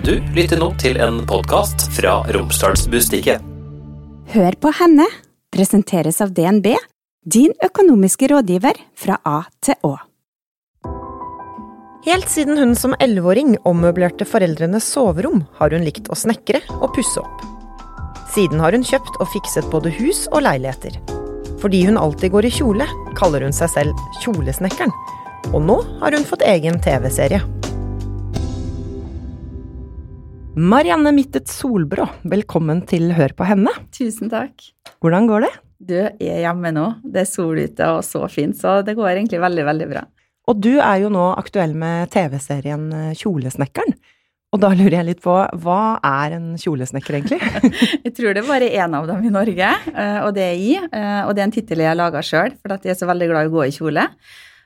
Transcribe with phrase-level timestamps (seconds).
[0.00, 3.42] Du lytter nå til en podkast fra Romsdalsbustiket.
[4.32, 5.04] Hør på henne
[5.52, 6.70] presenteres av DNB,
[7.28, 9.92] din økonomiske rådgiver fra A til Å.
[12.06, 17.20] Helt siden hun som elleveåring ommøblerte foreldrenes soverom, har hun likt å snekre og pusse
[17.20, 17.44] opp.
[18.32, 20.96] Siden har hun kjøpt og fikset både hus og leiligheter.
[21.60, 22.88] Fordi hun alltid går i kjole,
[23.20, 24.96] kaller hun seg selv Kjolesnekkeren.
[25.52, 27.44] Og nå har hun fått egen TV-serie.
[30.60, 33.70] Marianne Mittet Solbrå, velkommen til Hør på henne.
[33.96, 34.66] Tusen takk.
[35.00, 35.50] Hvordan går det?
[35.88, 36.82] Du er hjemme nå.
[37.00, 40.02] Det er sol ute og så fint, så det går egentlig veldig, veldig bra.
[40.52, 43.96] Og du er jo nå aktuell med TV-serien eh, Kjolesnekkeren.
[44.52, 47.40] Og da lurer jeg litt på, hva er en kjolesnekker egentlig?
[48.04, 50.76] jeg tror det er bare én av dem i Norge, eh, og det er i.
[50.76, 53.32] Eh, og det er en tittel jeg har laga sjøl, for jeg er så veldig
[53.32, 54.08] glad i å gå i kjole.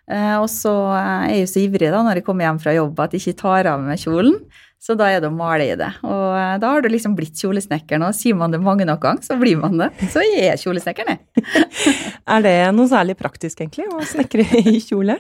[0.05, 3.15] Og så er jeg jo så ivrig da når jeg kommer hjem fra jobb at
[3.17, 4.35] jeg ikke tar av meg kjolen.
[4.85, 5.89] Så da er det å male i det.
[6.05, 9.25] Og eh, da har du liksom blitt kjolesnekker og sier man det mange nok ganger,
[9.25, 9.87] så blir man det.
[10.13, 11.45] Så jeg er kjolesnekker, jeg.
[12.35, 15.17] er det noe særlig praktisk, egentlig, å snekre i kjole?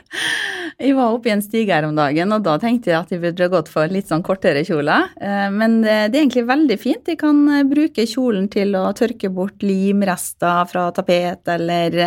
[0.76, 3.22] Jeg var oppe i en stige her om dagen, og da tenkte jeg at jeg
[3.22, 5.08] burde gått for litt sånn kortere kjoler.
[5.16, 7.08] Eh, men det er egentlig veldig fint.
[7.14, 12.00] Jeg kan eh, bruke kjolen til å tørke bort limrester fra tapet, eller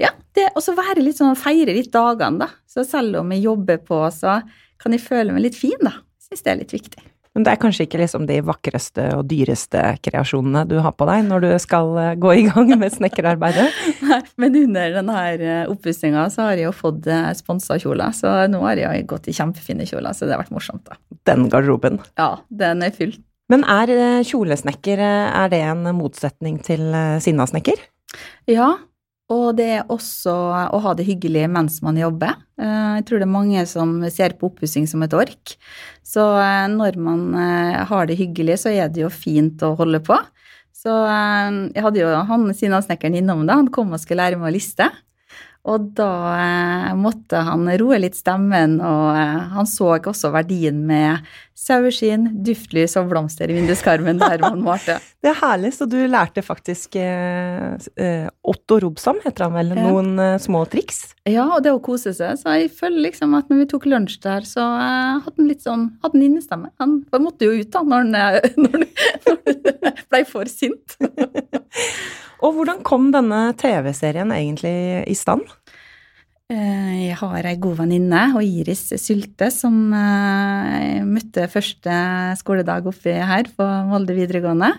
[0.00, 0.14] ja,
[0.54, 2.52] og så være litt sånn feire litt dagene, da.
[2.64, 4.40] Så selv om jeg jobber på, så
[4.80, 5.98] kan jeg føle meg litt fin, da
[6.28, 7.06] syns det er litt viktig.
[7.36, 11.26] Men det er kanskje ikke liksom de vakreste og dyreste kreasjonene du har på deg
[11.28, 13.68] når du skal eh, gå i gang med snekkerarbeidet?
[14.08, 18.34] Nei, men under denne eh, oppussinga så har jeg jo fått eh, sponsa kjoler, så
[18.50, 20.98] nå har jeg gått i kjempefine kjoler, så det har vært morsomt, da.
[21.30, 22.00] Den garderoben?
[22.18, 23.22] Ja, den er fylt.
[23.52, 23.88] Men er
[24.28, 26.90] kjolesnekker, er det en motsetning til
[27.24, 27.80] sinnasnekker?
[28.50, 28.74] Ja,
[29.28, 30.32] og det er også
[30.72, 32.38] å ha det hyggelig mens man jobber.
[32.60, 35.52] Eh, jeg tror det er mange som ser på oppussing som et ork.
[36.00, 40.00] Så eh, når man eh, har det hyggelig, så er det jo fint å holde
[40.04, 40.16] på.
[40.78, 44.54] Så jeg hadde jo han Sina-snekkeren innom da, han kom og skulle lære meg å
[44.54, 44.86] liste.
[45.68, 51.26] Og da eh, måtte han roe litt stemmen, og eh, han så også verdien med
[51.58, 54.96] saueskinn, duftlys og blomster i vinduskarmen der man malte.
[55.22, 59.88] det er herlig, så du lærte faktisk eh, eh Otto Robson, heter han vel, ja.
[59.90, 61.02] noen eh, små triks?
[61.28, 62.38] Ja, og det å kose seg.
[62.40, 65.66] Så jeg føler liksom at når vi tok lunsj der, så eh, hadde han litt
[65.66, 66.72] sånn hadde han innestemme.
[66.80, 68.16] Han måtte jo ut da når han,
[68.64, 70.96] når han ble for sint.
[72.38, 74.76] Og hvordan kom denne TV-serien egentlig
[75.10, 75.46] i stand?
[76.48, 81.96] Eh, jeg har ei god venninne, Iris Sylte, som eh, jeg møtte første
[82.40, 84.70] skoledag oppi her på Molde videregående,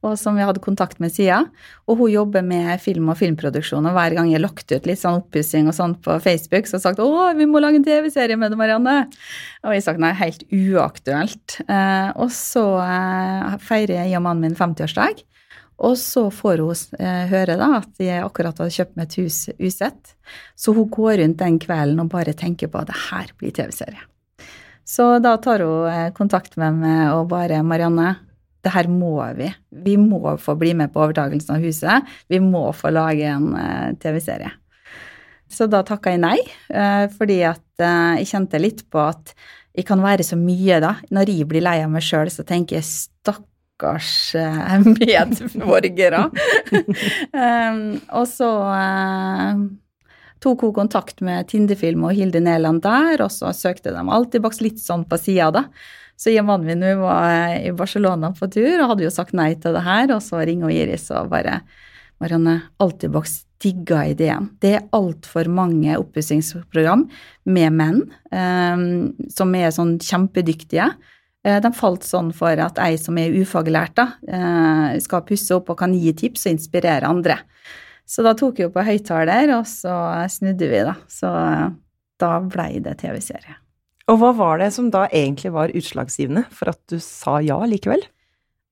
[0.00, 1.50] og som vi hadde kontakt med siden.
[1.84, 5.20] Og hun jobber med film og filmproduksjon, og hver gang jeg lagt ut litt sånn
[5.20, 8.40] oppussing og sånn på Facebook, så har hun sagt 'Å, vi må lage en TV-serie
[8.40, 9.12] med det, Marianne'.
[9.68, 11.60] Og jeg har sagt nei, helt uaktuelt.
[11.68, 12.64] Eh, og så
[13.60, 15.28] feirer jeg og mannen min 50-årsdag.
[15.78, 19.38] Og så får hun eh, høre da at jeg akkurat hadde kjøpt meg et hus
[19.62, 20.14] usett.
[20.58, 24.02] Så hun går rundt den kvelden og bare tenker på at det her blir TV-serie.
[24.88, 28.16] Så da tar hun eh, kontakt med meg og bare 'Marianne,
[28.64, 29.52] det her må vi.
[29.70, 32.08] Vi må få bli med på overtakelsen av huset.
[32.26, 34.56] Vi må få lage en eh, TV-serie'.
[35.48, 36.36] Så da takka jeg nei,
[37.16, 39.30] fordi at jeg kjente litt på at
[39.72, 40.90] jeg kan være så mye, da.
[41.08, 42.84] Når jeg blir lei av meg sjøl, så tenker jeg
[43.78, 46.30] stakkars eh, medborgere.
[47.32, 49.62] um, og så uh,
[50.40, 54.80] tok hun kontakt med Tindefilm og Hilde Næland der, og så søkte de Altibox litt
[54.80, 55.64] sånn på sida, da.
[56.18, 56.64] Så jeg og
[56.98, 60.42] var i Barcelona på tur og hadde jo sagt nei til det her, og så
[60.42, 61.60] ringer Iris og bare
[62.18, 64.48] Marianne, Altibox digga ideen.
[64.58, 67.06] Det er altfor mange oppussingsprogram
[67.46, 68.02] med menn
[68.34, 71.17] um, som er sånn kjempedyktige Eh,
[71.64, 75.78] de falt sånn for at ei som er ufaglært, da, eh, skal pusse opp og
[75.80, 77.38] kan gi tips og inspirere andre.
[78.08, 79.94] Så da tok vi jo på høyttaler, og så
[80.32, 80.94] snudde vi, da.
[81.12, 81.70] Så eh,
[82.18, 83.58] da blei det TV-serie.
[84.08, 88.00] Og hva var det som da egentlig var utslagsgivende for at du sa ja likevel?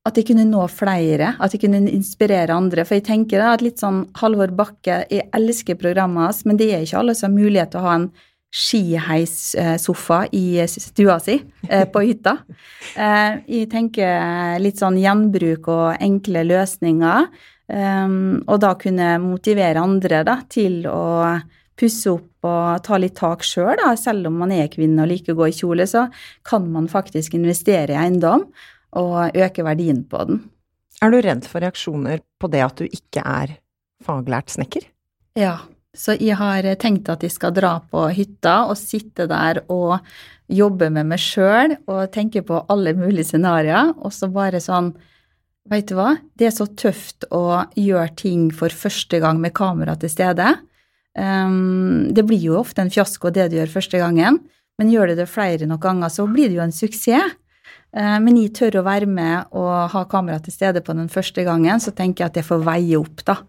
[0.06, 2.86] At jeg kunne nå flere, at jeg kunne inspirere andre.
[2.86, 6.70] For jeg tenker da at litt sånn Halvor Bakke, jeg elsker programmet hans, men det
[6.72, 8.08] er ikke alle som har mulighet til å ha en
[8.56, 11.36] skiheissofa i stua si
[11.68, 12.38] eh, på hytta.
[12.96, 17.26] Eh, jeg tenker litt sånn gjenbruk og enkle løsninger.
[17.68, 18.14] Eh,
[18.46, 21.34] og da kunne motivere andre da, til å
[21.76, 23.82] pusse opp og ta litt tak sjøl.
[24.00, 26.06] Selv om man er kvinne og liker å gå i kjole, så
[26.46, 28.46] kan man faktisk investere i eiendom
[28.96, 30.44] og øke verdien på den.
[31.04, 33.58] Er du redd for reaksjoner på det at du ikke er
[34.06, 34.86] faglært snekker?
[35.36, 35.58] Ja,
[35.96, 39.98] Så jeg har tenkt at jeg skal dra på hytta og sitte der og
[40.52, 44.94] jobbe med meg sjøl og tenke på alle mulige scenarioer, og så bare sånn
[45.66, 49.96] Veit du hva, det er så tøft å gjøre ting for første gang med kamera
[49.98, 50.52] til stede.
[51.18, 54.38] Um, det blir jo ofte en fiasko det du gjør første gangen,
[54.78, 57.34] men gjør du det flere nok ganger, så blir det jo en suksess.
[57.90, 61.42] Uh, men jeg tør å være med og ha kamera til stede på den første
[61.42, 63.40] gangen, så tenker jeg at jeg får veie opp, da.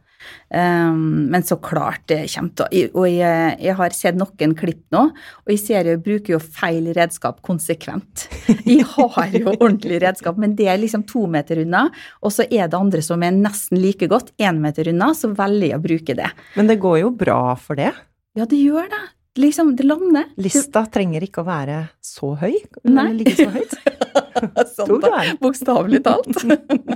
[0.49, 5.03] Um, men så klart det kommer til Og jeg, jeg, har sett noen klipp nå,
[5.11, 8.27] og jeg ser jeg bruker jo feil redskap konsekvent.
[8.67, 11.85] Jeg har jo ordentlig redskap, men det er liksom to meter unna,
[12.21, 15.71] og så er det andre som er nesten like godt, én meter unna, så velger
[15.71, 16.29] jeg å bruke det.
[16.57, 17.93] Men det går jo bra for det?
[18.37, 19.03] Ja, det gjør det.
[19.37, 20.25] Liksom, det lander.
[20.41, 22.55] Lista trenger ikke å være så høy?
[22.83, 22.93] Nei.
[22.93, 23.75] Eller ligge så høyt?
[24.77, 25.23] sånn, da.
[25.41, 26.41] Bokstavelig talt.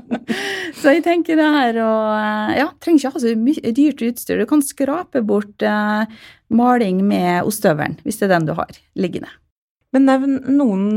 [0.79, 1.91] så jeg tenker det her å
[2.57, 4.41] Ja, trenger ikke ha så mye dyrt utstyr.
[4.41, 6.05] Du kan skrape bort uh,
[6.53, 9.31] maling med ostehøvelen, hvis det er den du har liggende.
[9.91, 10.91] Men nevn noen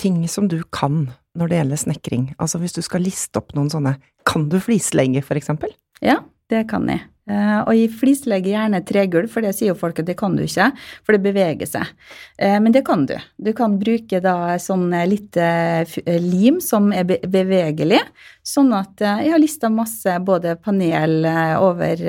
[0.00, 1.06] ting som du kan
[1.38, 2.26] når det gjelder snekring.
[2.42, 3.96] Altså hvis du skal liste opp noen sånne
[4.28, 5.72] Kan du flislegge, for eksempel?
[6.04, 6.20] Ja,
[6.52, 7.06] det kan jeg.
[7.30, 10.42] Uh, og flis legger gjerne tregulv, for det sier jo folk at det kan du
[10.42, 10.72] ikke,
[11.06, 11.92] for det beveger seg.
[12.34, 13.14] Uh, men det kan du.
[13.38, 15.86] Du kan bruke da sånn litt uh,
[16.18, 18.00] lim som er be bevegelig,
[18.42, 21.22] sånn at jeg har lista masse både panel
[21.62, 22.00] over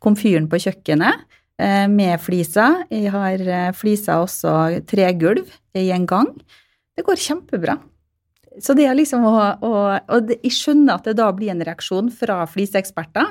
[0.00, 1.26] komfyren på kjøkkenet
[1.92, 2.78] med fliser.
[2.88, 6.30] Jeg har fliser også tregulv i en gang.
[6.96, 7.76] Det går kjempebra.
[8.64, 9.74] Så det er liksom å, å
[10.16, 13.28] Og jeg skjønner at det da blir en reaksjon fra fliseeksperter.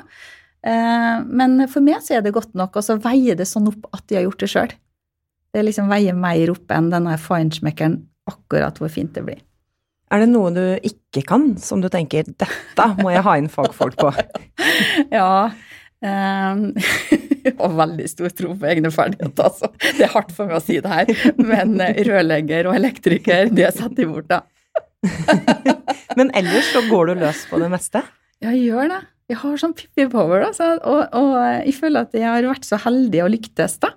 [0.62, 3.88] Eh, men for meg så er det godt nok, og så veier det sånn opp
[3.96, 4.74] at de har gjort det sjøl.
[5.52, 7.98] Det liksom veier mer opp enn denne feinschmeckeren
[8.30, 9.42] akkurat hvor fint det blir.
[10.12, 13.96] Er det noe du ikke kan, som du tenker 'dette må jeg ha inn fagfolk
[13.96, 14.12] på'?
[15.18, 15.50] ja.
[16.02, 16.74] Um,
[17.46, 19.70] jeg har veldig stor tro på egne ferdigheter, altså.
[19.80, 24.04] Det er hardt for meg å si det her, men rørlegger og elektriker, det setter
[24.04, 24.42] jeg bort, da.
[26.18, 28.02] men ellers så går du løs på det meste?
[28.42, 29.00] Ja, jeg gjør det
[29.32, 31.32] jeg har sånn Pippi Power, altså, og, og,
[31.64, 33.94] jeg føler at jeg har vært så heldig og lyktes, da.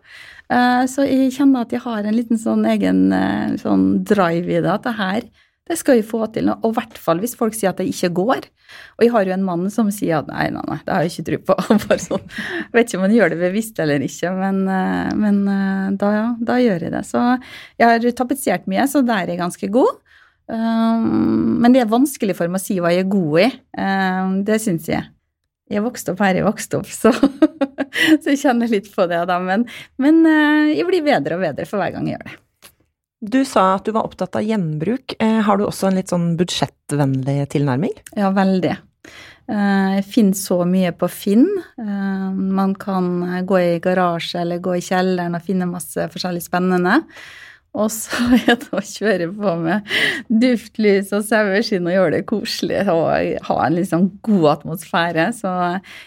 [0.53, 4.61] Eh, så jeg kjenner at jeg har en liten sånn egen eh, sånn drive i
[4.61, 5.25] det, at det her
[5.65, 6.51] det skal jeg få til.
[6.53, 8.43] Og i hvert fall hvis folk sier at det ikke går.
[8.99, 11.15] Og jeg har jo en mann som sier at nei, nei, nei, det har jeg
[11.15, 11.55] ikke tro på.
[11.87, 12.27] Bare sånn.
[12.27, 15.41] Jeg vet ikke om han gjør det bevisst eller ikke, men, eh, men
[15.97, 17.01] da, ja, da gjør jeg det.
[17.09, 17.23] Så
[17.81, 20.01] jeg har tapetsert mye, så der er jeg ganske god.
[20.45, 23.47] men det er vanskelig for meg å si hva jeg er god i.
[24.45, 25.14] det syns jeg.
[25.71, 29.39] Jeg vokste opp her jeg vokste opp, så, så jeg kjenner litt på det da.
[29.41, 29.67] Men,
[30.01, 32.41] men, eh, jeg blir bedre og bedre for hver gang jeg gjør det.
[33.25, 35.15] Du sa at du var opptatt av gjenbruk.
[35.17, 37.95] Eh, har du også en litt sånn budsjettvennlig tilnærming?
[38.13, 38.75] Ja, veldig.
[39.49, 41.47] Eh, jeg finner så mye på Finn.
[41.79, 43.09] Man kan
[43.47, 46.99] gå i garasje eller gå i kjelleren og finne masse forskjellig spennende.
[47.75, 49.93] Og så er det å kjøre på med
[50.31, 53.05] duftlys og saueskinn og gjøre det koselig og
[53.49, 55.27] ha en liksom god atmosfære.
[55.35, 55.51] Så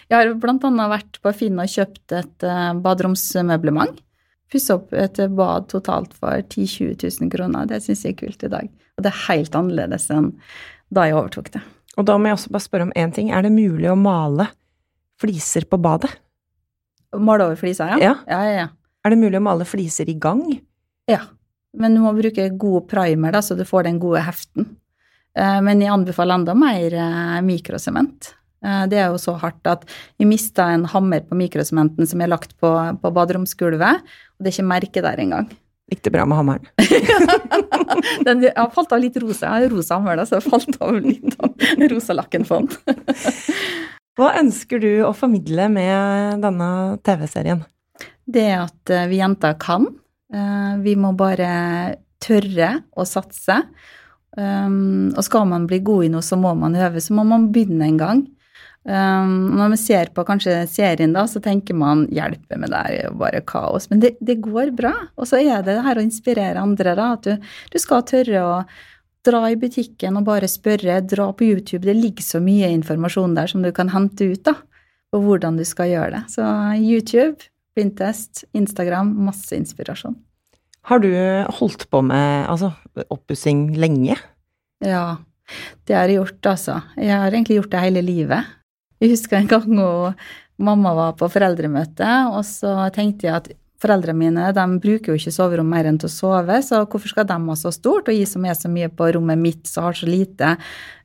[0.09, 0.87] jeg har bl.a.
[0.95, 4.01] vært på Finn og kjøpt et eh, baderomsmøblement.
[4.49, 6.65] Pusse opp et bad totalt for 10
[6.97, 7.69] 000-20 000 kroner.
[7.69, 8.71] Det syns jeg er kult i dag.
[8.97, 10.31] Og det er helt annerledes enn
[10.89, 11.61] da jeg overtok det.
[11.99, 13.29] Og da må jeg også bare spørre om én ting.
[13.29, 14.49] Er det mulig å male
[15.21, 16.09] fliser på badet?
[17.13, 17.99] Male over fliser, ja?
[18.01, 18.15] Ja.
[18.29, 18.67] ja, ja, ja.
[19.05, 20.43] Er det mulig å male fliser i gang?
[21.09, 21.23] Ja.
[21.77, 24.71] Men du må bruke god primer, da, så du får den gode heften.
[25.37, 28.31] Eh, men jeg anbefaler enda mer eh, mikrosement.
[28.65, 29.85] Eh, det er jo så hardt at
[30.19, 32.71] vi mista en hammer på mikrosementen som er lagt på,
[33.01, 35.49] på baderomsgulvet, og det er ikke merke der engang.
[35.89, 36.65] Gikk det bra med hammeren?
[38.27, 39.55] den har falt av litt rosa.
[39.55, 42.99] Jeg har rosa hammer, da, så jeg falt av litt av rosalakken på den.
[44.19, 46.69] Hva ønsker du å formidle med denne
[47.07, 47.63] TV-serien?
[48.29, 49.87] Det at vi jenter kan,
[50.29, 51.49] vi må bare
[52.21, 53.55] tørre å satse.
[54.37, 57.01] Um, og skal man bli god i noe, så må man øve.
[57.01, 58.21] Så må man begynne en gang.
[58.87, 62.93] Um, når man ser på kanskje serien, da, så tenker man 'hjelpe med det er
[63.03, 63.89] jo bare kaos'.
[63.89, 64.93] Men det, det, går bra.
[65.17, 67.11] Og så er det det her å inspirere andre, da.
[67.17, 68.55] At du, du, skal tørre å
[69.25, 71.01] dra i butikken og bare spørre.
[71.01, 71.85] Dra på YouTube.
[71.85, 74.55] Det ligger så mye informasjon der som du kan hente ut, da.
[75.09, 76.23] På hvordan du skal gjøre det.
[76.31, 76.45] Så
[76.77, 80.17] YouTube, Pinterest, Instagram, masse inspirasjon.
[80.89, 81.09] Har du
[81.59, 82.73] holdt på med altså,
[83.07, 84.17] oppussing lenge?
[84.83, 85.19] Ja,
[85.87, 86.79] det har jeg gjort, altså.
[86.99, 88.53] Jeg har egentlig gjort det hele livet.
[88.99, 89.65] Jeg husker en gang
[90.59, 95.31] mamma var på foreldremøte, og så tenkte jeg at foreldrene mine de bruker jo ikke
[95.31, 98.25] soverom mer enn til å sove, så hvorfor skal de ha så stort, og gi
[98.27, 100.57] som er så mye på rommet mitt som har så lite,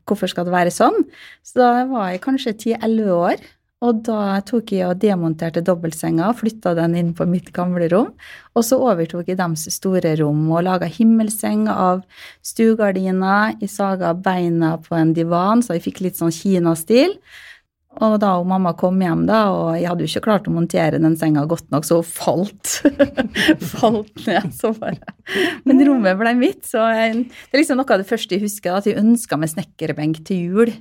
[0.08, 1.04] hvorfor skal det være sånn?
[1.46, 3.46] Så da var jeg kanskje 10-11 år,
[3.84, 8.12] Og da tok jeg og demonterte dobbeltsenga og flytta den inn på mitt gamle rom.
[8.56, 12.04] Og så overtok jeg deres store rom og laga himmelseng av
[12.46, 13.58] stuegardiner.
[13.60, 17.18] Jeg saga beina på en divan, så jeg fikk litt sånn kinastil.
[18.02, 20.98] Og da og mamma kom hjem, da, og jeg hadde jo ikke klart å montere
[20.98, 22.72] den senga godt nok, så hun falt.
[23.76, 25.14] falt ned, så bare.
[25.68, 28.74] Men rommet ble mitt, så jeg, det er liksom noe av det første jeg husker,
[28.74, 30.74] at jeg ønska meg snekkerbenk til jul.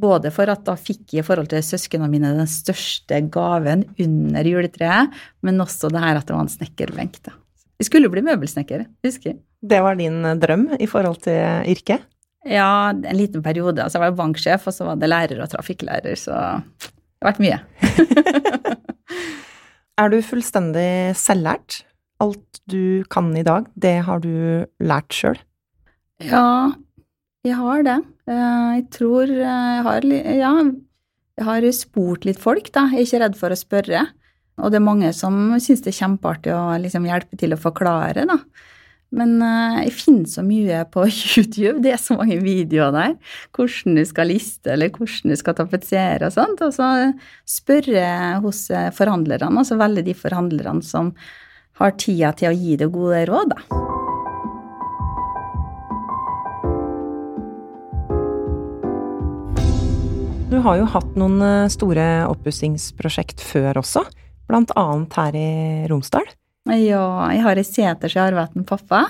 [0.00, 4.48] Både for at da fikk jeg i forhold til søsknene mine den største gaven under
[4.48, 5.12] juletreet,
[5.44, 7.20] men også det her at det var en snekkerbenk.
[7.26, 7.36] da.
[7.78, 9.38] Jeg skulle bli møbelsnekker, husker jeg.
[9.62, 12.02] Det var din drøm i forhold til yrket?
[12.46, 13.82] Ja, en liten periode.
[13.82, 17.42] Altså, jeg var banksjef, og så var det lærer og trafikklærer, så det har vært
[17.42, 17.58] mye.
[20.02, 21.82] er du fullstendig selvlært?
[22.22, 25.38] Alt du kan i dag, det har du lært sjøl?
[26.22, 26.72] Ja,
[27.46, 27.98] jeg har det.
[28.30, 30.52] Eh, jeg tror eh, jeg har Ja,
[31.40, 32.86] jeg har spurt litt folk, da.
[32.92, 34.04] Jeg er ikke redd for å spørre.
[34.62, 38.26] Og det er mange som syns det er kjempeartig å liksom hjelpe til å forklare,
[38.28, 38.38] da.
[39.12, 41.04] Men uh, jeg finner så mye på
[41.36, 43.16] YouTube, det er så mange videoer der.
[43.56, 46.64] Hvordan du skal liste, eller hvordan du skal tapetsere og sånt.
[46.64, 46.90] Og så
[47.48, 48.06] spørre
[48.44, 51.12] hos forhandlerne, altså velge de forhandlerne som
[51.80, 53.91] har tida til å gi deg gode råd, da.
[60.52, 64.02] Du har jo hatt noen eh, store oppussingsprosjekt før også,
[64.50, 65.52] blant annet her i
[65.88, 66.26] Romsdal.
[66.68, 69.00] Ja, jeg har ei seters i arvet av pappa,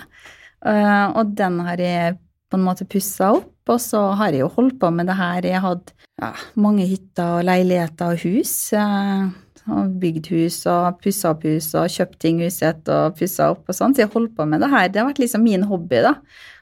[0.63, 2.15] eh, og den har jeg
[2.47, 3.51] på en måte pussa opp.
[3.75, 5.49] Og så har jeg jo holdt på med det her.
[5.49, 5.91] Jeg har hatt
[6.23, 6.31] ja,
[6.63, 8.55] mange hytter og leiligheter og hus.
[8.79, 9.27] Eh,
[9.71, 13.79] og bygd hus og pussa opp hus og kjøpt ting huset og pussa opp og
[13.79, 13.95] sånn.
[13.95, 14.87] Så jeg har holdt på med det her.
[14.91, 16.15] Det har vært liksom min hobby, da.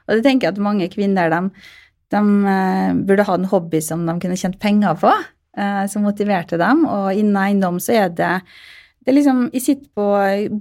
[0.07, 1.69] Og det tenker jeg at mange kvinner, de
[2.11, 5.11] de uh, burde ha en hobby som de kunne tjent penger på,
[5.57, 6.85] uh, som motiverte dem.
[6.89, 8.35] Og innen eiendom så er det
[9.01, 10.07] det er liksom, Jeg sitter på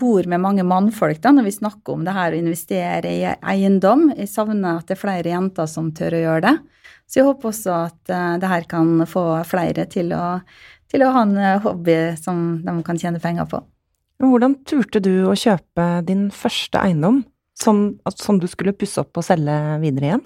[0.00, 4.06] bord med mange mannfolk da, når vi snakker om det her å investere i eiendom.
[4.16, 6.54] Jeg savner at det er flere jenter som tør å gjøre det.
[7.04, 10.38] Så jeg håper også at uh, det her kan få flere til å,
[10.88, 13.60] til å ha en hobby som de kan tjene penger på.
[14.20, 17.22] Hvordan turte du å kjøpe din første eiendom,
[17.56, 20.24] som, som du skulle pusse opp og selge videre igjen?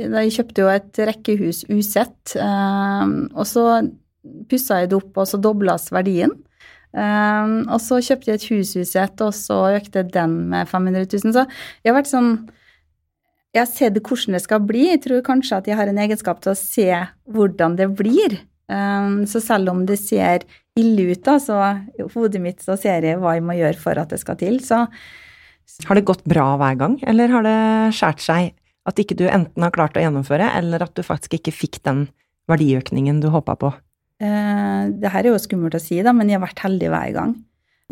[0.00, 3.66] Jeg kjøpte jo et rekkehus usett, eh, og så
[4.48, 6.32] pussa jeg det opp, og så doblas verdien.
[6.92, 11.34] Eh, og så kjøpte jeg et hus usett, og så økte den med 500 000.
[11.36, 11.44] Så
[11.82, 12.34] jeg har vært sånn
[13.52, 14.86] Jeg har sett hvordan det skal bli.
[14.88, 16.86] Jeg tror kanskje at jeg har en egenskap til å se
[17.28, 18.38] hvordan det blir.
[18.72, 21.58] Eh, så selv om det ser ille ut, da, så
[21.92, 24.56] i hodet mitt så ser jeg hva jeg må gjøre for at det skal til.
[24.64, 24.86] Så
[25.84, 27.60] Har det gått bra hver gang, eller har det
[27.96, 28.56] skjært seg
[28.88, 32.06] at ikke du enten har klart å gjennomføre, eller at du faktisk ikke fikk den
[32.50, 33.70] verdiøkningen du håpa på?
[34.22, 37.14] Eh, det her er jo skummelt å si, da, men jeg har vært heldig hver
[37.16, 37.36] gang.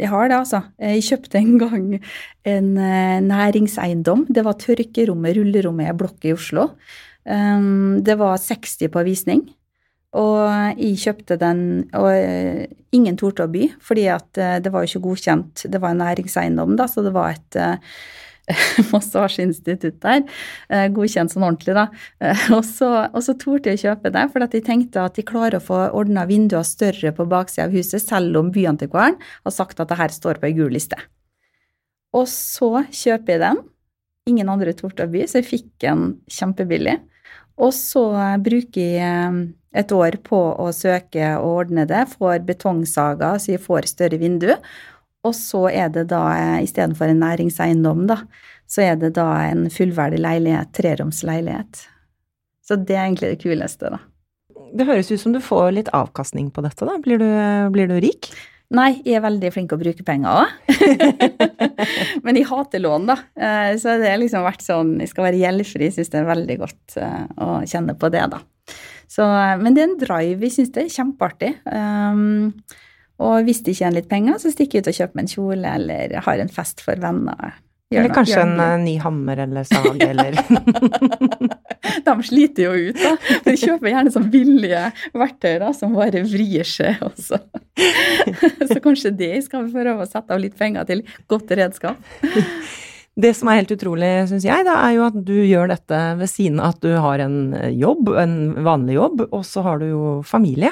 [0.00, 0.62] Jeg har det, altså.
[0.80, 1.86] Jeg kjøpte en gang
[2.48, 4.26] en eh, næringseiendom.
[4.32, 6.70] Det var tørkerommet, rullerommet i blokk i Oslo.
[7.28, 9.42] Um, det var 60 på visning.
[10.18, 10.40] Og
[10.80, 11.60] jeg kjøpte den,
[11.94, 12.64] og eh,
[12.96, 15.66] ingen torde å by, fordi at eh, det var jo ikke godkjent.
[15.70, 17.60] Det var en næringseiendom, da, så det var et
[18.92, 20.24] massasjeinstitutt der,
[20.72, 21.86] eh, godkjent sånn ordentlig, da.
[22.22, 25.26] Eh, og så, og så torde jeg å kjøpe det, for jeg tenkte at de
[25.26, 29.82] klarer å få ordna vinduer større på baksida av huset, selv om byantikvaren har sagt
[29.82, 30.98] at det her står på ei gul liste.
[32.16, 33.62] Og så kjøper jeg den.
[34.30, 36.98] Ingen andre torde å by, så jeg fikk den kjempebillig.
[37.60, 38.04] Og så
[38.42, 39.40] bruker jeg eh,
[39.80, 44.50] et år på å søke og ordne det, får betongsaga så jeg får større vindu.
[45.26, 46.22] Og så er det da,
[46.64, 48.22] istedenfor en næringseiendom, da,
[48.70, 51.82] så er det da en fullverdig leilighet, treromsleilighet.
[52.64, 54.00] Så det er egentlig det kuleste, da.
[54.70, 56.94] Det høres ut som du får litt avkastning på dette, da.
[57.02, 57.28] Blir du,
[57.74, 58.30] blir du rik?
[58.70, 60.74] Nei, jeg er veldig flink å bruke penger òg.
[62.24, 63.16] Men jeg hater lån, da.
[63.34, 66.28] Eh, så det har liksom vært sånn Jeg skal være gjeldfri, jeg syns det er
[66.28, 68.38] veldig godt eh, å kjenne på det, da.
[69.10, 70.38] Så, eh, men det er en drive.
[70.44, 71.50] Vi syns det er kjempeartig.
[71.66, 72.52] Um,
[73.20, 75.74] og hvis de tjener litt penger, så stikker jeg ut og kjøper meg en kjole
[75.80, 77.58] eller har en fest for venner.
[77.90, 80.36] Gjør eller kanskje en uh, ny hammer eller sag eller
[82.06, 83.16] De sliter jo ut, da.
[83.42, 87.40] De kjøper gjerne sånn billige verktøy da, som bare vrir seg også.
[88.70, 91.98] så kanskje det skal vi prøve å sette av litt penger til godt redskap.
[93.20, 96.30] Det som er helt utrolig, syns jeg, da, er jo at du gjør dette ved
[96.30, 97.40] siden av at du har en
[97.74, 100.70] jobb, en vanlig jobb, og så har du jo familie.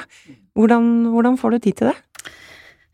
[0.57, 1.97] Hvordan, hvordan får du tid til det?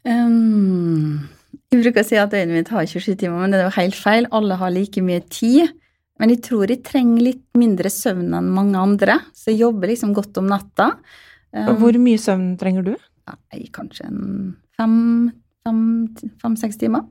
[0.05, 1.25] Um,
[1.71, 3.97] jeg bruker å si at døgnet mitt har 27 timer, men det er jo helt
[3.97, 4.29] feil.
[4.35, 5.73] Alle har like mye tid.
[6.21, 10.13] Men jeg tror jeg trenger litt mindre søvn enn mange andre, så jeg jobber liksom
[10.15, 10.93] godt om natta.
[11.51, 12.93] Um, Hvor mye søvn trenger du?
[13.25, 14.05] nei, kanskje
[14.77, 15.33] fem-seks
[15.65, 17.05] fem, fem, timer.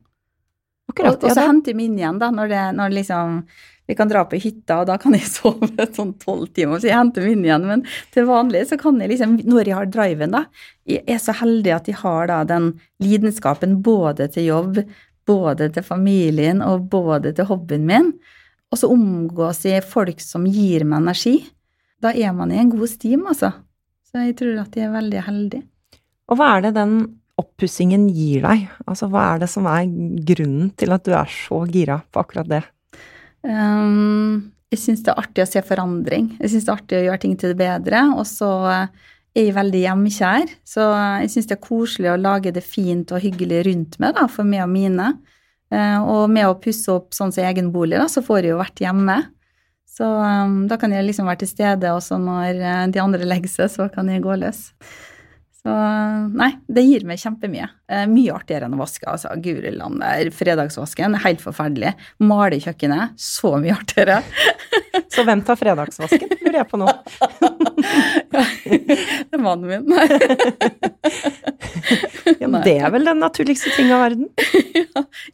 [0.92, 3.38] Akkurat, og, og så det- henter meg inn igjen, da, når, det, når liksom
[3.86, 6.98] vi kan dra på hytta, og da kan jeg sove sånn tolv timer, så jeg
[6.98, 7.66] henter meg inn igjen.
[7.68, 7.82] Men
[8.14, 10.44] til vanlig så kan jeg liksom, når jeg har driven, da
[10.88, 12.72] Jeg er så heldig at jeg har da den
[13.02, 14.80] lidenskapen både til jobb,
[15.24, 18.12] både til familien og både til hobbyen min.
[18.72, 21.38] Og så omgås jeg folk som gir meg energi.
[22.02, 23.52] Da er man i en god stim, altså.
[24.10, 25.60] Så jeg tror at jeg er veldig heldig.
[26.28, 26.96] Og hva er det den
[27.40, 28.68] oppussingen gir deg?
[28.86, 29.88] Altså, hva er det som er
[30.28, 32.62] grunnen til at du er så gira på akkurat det?
[33.44, 36.32] Um, jeg syns det er artig å se forandring.
[36.40, 38.00] Jeg syns det er artig å gjøre ting til det bedre.
[38.16, 40.88] Og så eh, er jeg veldig hjemkjær, så
[41.22, 44.46] jeg syns det er koselig å lage det fint og hyggelig rundt meg da, for
[44.48, 45.12] meg og mine.
[45.74, 48.60] Eh, og med å pusse opp sånn som egen bolig, da, så får jeg jo
[48.62, 49.20] vært hjemme.
[49.94, 53.52] Så um, da kan jeg liksom være til stede også når eh, de andre legger
[53.52, 54.66] seg, så kan jeg gå løs.
[55.64, 55.74] Så
[56.36, 57.70] nei, det gir meg kjempemye.
[57.88, 59.06] Eh, mye artigere enn å vaske.
[59.08, 59.30] altså.
[59.40, 60.02] Guri land,
[60.36, 61.94] fredagsvasken helt forferdelig.
[62.20, 64.20] Male i kjøkkenet, så mye artigere.
[65.14, 66.86] Så hvem tar fredagsvasken, lurer jeg på nå.
[68.64, 69.88] det er mannen min.
[69.90, 70.06] Nei.
[72.40, 74.28] Ja, det er vel den naturligste ting av verden?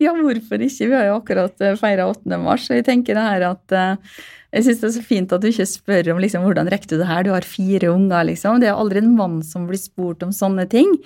[0.03, 0.89] ja, hvorfor ikke?
[0.91, 2.39] Vi har jo akkurat feira 8.
[2.43, 4.17] mars, og jeg tenker det her at eh,
[4.51, 6.97] jeg syns det er så fint at du ikke spør om liksom, hvordan rekker du
[6.99, 8.59] det her, du har fire unger, liksom.
[8.59, 10.97] Det er aldri en mann som blir spurt om sånne ting.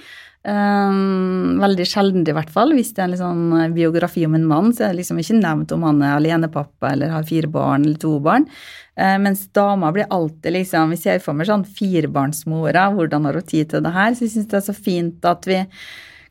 [0.45, 2.73] Um, veldig sjelden i hvert fall.
[2.77, 5.73] Hvis det er en liksom, biografi om en mann, så er det liksom ikke nevnt
[5.77, 8.49] om han er alenepappa eller har fire barn eller to barn.
[8.97, 13.49] Uh, mens dama blir alltid liksom Vi ser for meg sånn firebarnsmora, hvordan har hun
[13.49, 14.17] tid til det her?
[14.17, 15.61] Så jeg syns det er så fint at vi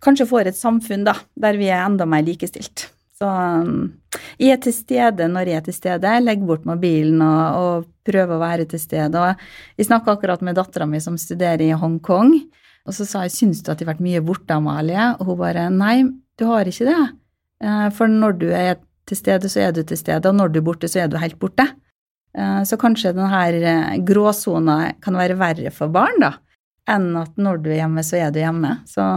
[0.03, 2.92] kanskje får et samfunn da, der vi er enda mer likestilt.
[3.23, 3.93] Så um,
[4.35, 6.09] jeg er til stede når jeg er til stede.
[6.17, 9.15] Jeg legger bort mobilen og, og prøver å være til stede.
[9.15, 12.33] Og jeg snakka akkurat med dattera mi som studerer i Hongkong.
[12.83, 15.13] Og så sa jeg syns du at jeg har vært mye borte, Amalie?
[15.21, 16.01] Og hun bare nei,
[16.35, 17.03] du har ikke det.
[17.63, 18.75] Eh, For når du er
[19.07, 21.15] til stede, så er du til stede, og når du er borte, så er du
[21.21, 21.69] helt borte.
[22.35, 26.33] Eh, Så kanskje denne gråsona kan være verre for barn, da,
[26.91, 28.75] enn at når du er hjemme, så er du hjemme.
[28.89, 29.07] Så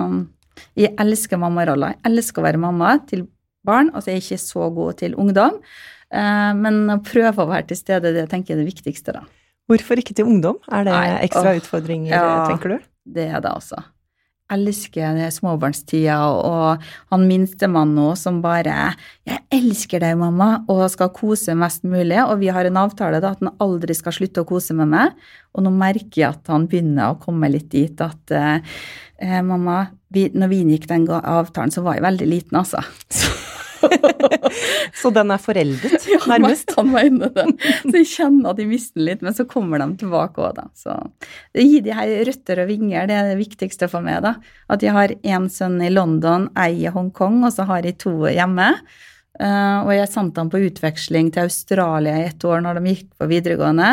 [0.78, 1.96] jeg elsker mammarolla.
[1.96, 3.26] Jeg elsker å være mamma til
[3.66, 3.90] barn.
[3.94, 5.58] Altså jeg er ikke så god til ungdom,
[6.10, 9.26] eh, men å prøve å være til stede, det tenker jeg er det viktigste, da.
[9.66, 10.60] Hvorfor ikke til ungdom?
[10.70, 12.46] Er det Nei, ekstra åh, utfordringer, ja.
[12.46, 12.88] tenker du?
[13.16, 13.82] Det er det, altså.
[14.46, 18.94] Elsker småbarnstida, og han minstemann nå som bare
[19.26, 22.22] 'Jeg elsker deg, mamma', og skal kose mest mulig.
[22.30, 25.10] Og vi har en avtale da at han aldri skal slutte å kose med meg.
[25.52, 28.60] Og nå merker jeg at han begynner å komme litt dit at eh,
[29.18, 32.86] eh, 'Mamma, vi, når vi inngikk den avtalen, så var jeg veldig liten, altså'.
[33.10, 33.26] Så
[35.16, 36.72] den er foreldet, Ja, nærmest?
[36.76, 37.46] han mener det.
[37.82, 40.68] Så jeg kjenner at jeg mister den litt, men så kommer de tilbake òg, da.
[40.76, 40.96] Så
[41.56, 44.36] gi de her røtter og vinger, det er det viktigste for meg, da.
[44.72, 48.14] At jeg har én sønn i London, ei i Hongkong, og så har jeg to
[48.28, 48.72] hjemme.
[49.36, 53.10] Uh, og jeg sendte dem på utveksling til Australia i ett år når de gikk
[53.20, 53.90] på videregående,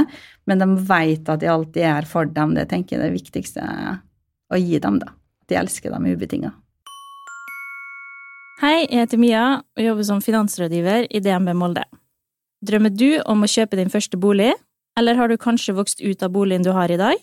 [0.48, 2.56] men de vet at jeg alltid er for dem.
[2.56, 3.66] Det tenker jeg er det viktigste
[4.54, 5.12] å gi dem, da.
[5.44, 6.54] At jeg elsker dem ubetinga.
[8.64, 11.82] Hei, jeg heter Mia og jobber som finansrådgiver i DNB Molde.
[12.64, 14.54] Drømmer du om å kjøpe din første bolig,
[14.96, 17.20] eller har du kanskje vokst ut av boligen du har i dag?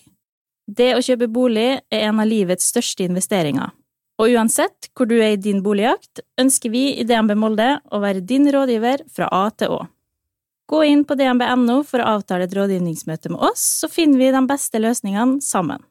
[0.69, 3.73] Det å kjøpe bolig er en av livets største investeringer,
[4.21, 8.21] og uansett hvor du er i din boligjakt, ønsker vi i DNB Molde å være
[8.21, 9.83] din rådgiver fra A til Å.
[10.69, 14.45] Gå inn på dnb.no for å avtale et rådgivningsmøte med oss, så finner vi de
[14.45, 15.81] beste løsningene sammen.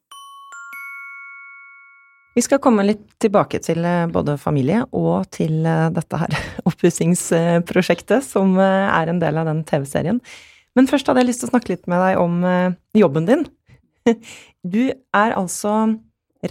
[2.31, 6.37] Vi skal komme litt tilbake til eh, både familie og til eh, dette her
[6.71, 10.21] oppussingsprosjektet som eh, er en del av den TV-serien.
[10.79, 12.45] Men først hadde jeg lyst til å snakke litt med deg om
[12.95, 13.49] jobben din.
[14.61, 15.73] Du er altså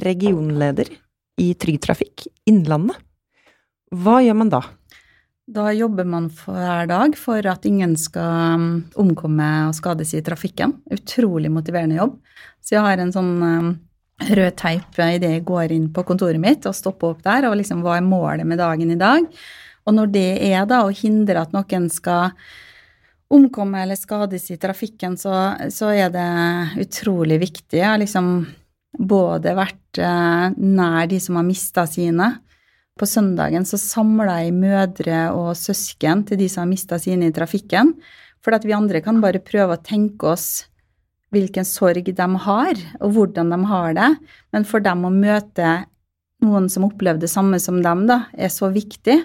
[0.03, 0.89] regionleder
[1.39, 2.97] i Trygg Trafikk Innlandet.
[3.95, 4.59] Hva gjør man da?
[5.49, 8.65] Da jobber man hver dag for at ingen skal um,
[9.01, 10.75] omkomme og skades i trafikken.
[10.93, 12.19] Utrolig motiverende jobb.
[12.61, 13.71] Så jeg har en sånn um,
[14.19, 17.83] rød teip idet jeg går inn på kontoret mitt og stopper opp der, og liksom
[17.85, 19.27] hva er målet med dagen i dag?
[19.87, 22.35] Og når det er da å hindre at noen skal
[23.29, 25.33] omkomme eller skades i trafikken, så,
[25.73, 26.29] så er det
[26.83, 27.77] utrolig viktig.
[27.77, 28.47] Jeg har liksom
[28.97, 32.31] både vært eh, nær de som har mista sine.
[32.99, 37.35] På søndagen så samla jeg mødre og søsken til de som har mista sine i
[37.35, 37.93] trafikken.
[38.43, 40.68] For at vi andre kan bare prøve å tenke oss
[41.33, 44.09] hvilken sorg de har, og hvordan de har det.
[44.55, 45.73] Men for dem å møte
[46.45, 49.19] noen som opplever det samme som dem, da, er så viktig.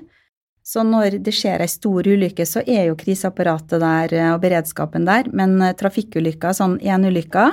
[0.65, 5.05] Så når det skjer ei stor ulykke, så er jo kriseapparatet der eh, og beredskapen
[5.09, 5.29] der.
[5.37, 7.51] Men eh, trafikkulykker, sånn én ulykke,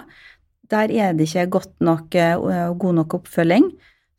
[0.72, 3.66] der er det ikke godt nok og god nok oppfølging.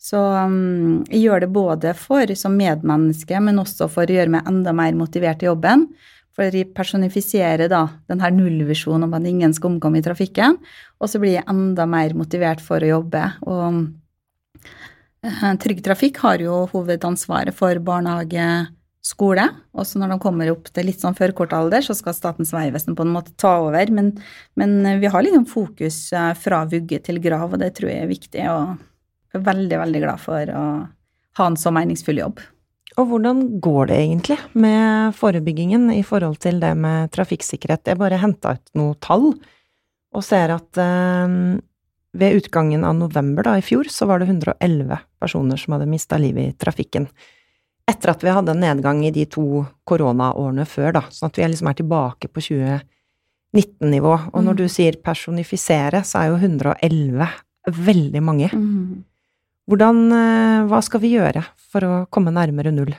[0.03, 4.49] Så um, jeg gjør det både for som medmenneske, men også for å gjøre meg
[4.51, 5.87] enda mer motivert i jobben.
[6.37, 10.57] For de personifiserer da den her nullvisjonen om at ingen skal omkomme i trafikken.
[11.03, 13.25] Og så blir jeg enda mer motivert for å jobbe.
[13.45, 13.83] Og
[14.63, 18.47] uh, Trygg Trafikk har jo hovedansvaret for barnehage,
[19.03, 19.45] skole.
[19.75, 23.05] Og så når de kommer opp til litt sånn førkortalder, så skal Statens vegvesen på
[23.05, 23.93] en måte ta over.
[23.93, 24.13] Men,
[24.57, 28.13] men vi har liksom fokus uh, fra vugge til grav, og det tror jeg er
[28.13, 28.49] viktig.
[28.55, 28.81] Og
[29.33, 30.65] jeg er veldig, veldig glad for å
[31.39, 32.41] ha en så meningsfull jobb.
[33.01, 37.87] Og hvordan går det egentlig med forebyggingen i forhold til det med trafikksikkerhet?
[37.89, 39.31] Jeg bare henta ut noen tall,
[40.13, 41.37] og ser at eh,
[42.13, 46.19] ved utgangen av november da, i fjor, så var det 111 personer som hadde mista
[46.21, 47.09] livet i trafikken.
[47.89, 51.49] Etter at vi hadde en nedgang i de to koronaårene før, da, sånn at vi
[51.49, 54.13] liksom er tilbake på 2019-nivå.
[54.33, 54.61] Og når mm.
[54.61, 57.33] du sier personifisere, så er jo 111
[57.89, 58.53] veldig mange.
[58.53, 59.03] Mm.
[59.71, 62.95] Hvordan, eh, hva skal vi gjøre for å komme nærmere null?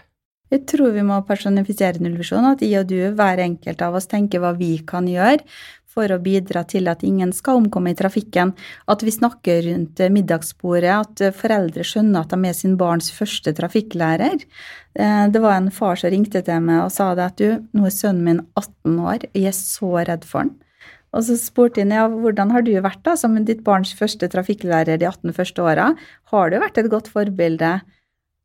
[0.54, 4.40] Jeg tror vi må personifisere nullvisjonen, at jeg og du, hver enkelt av oss, tenker
[4.40, 5.42] hva vi kan gjøre
[5.94, 8.54] for å bidra til at ingen skal omkomme i trafikken.
[8.90, 14.46] At vi snakker rundt middagsbordet, at foreldre skjønner at de er sin barns første trafikklærer.
[14.96, 17.90] Eh, det var en far som ringte til meg og sa det at du, nå
[17.90, 20.56] er sønnen min 18 år, jeg er så redd for han.
[21.14, 24.98] Og så spurte jeg ja, hvordan har du vært da, som ditt barns første trafikklærer
[24.98, 25.92] de 18 første åra.
[26.34, 27.76] Har du vært et godt forbilde?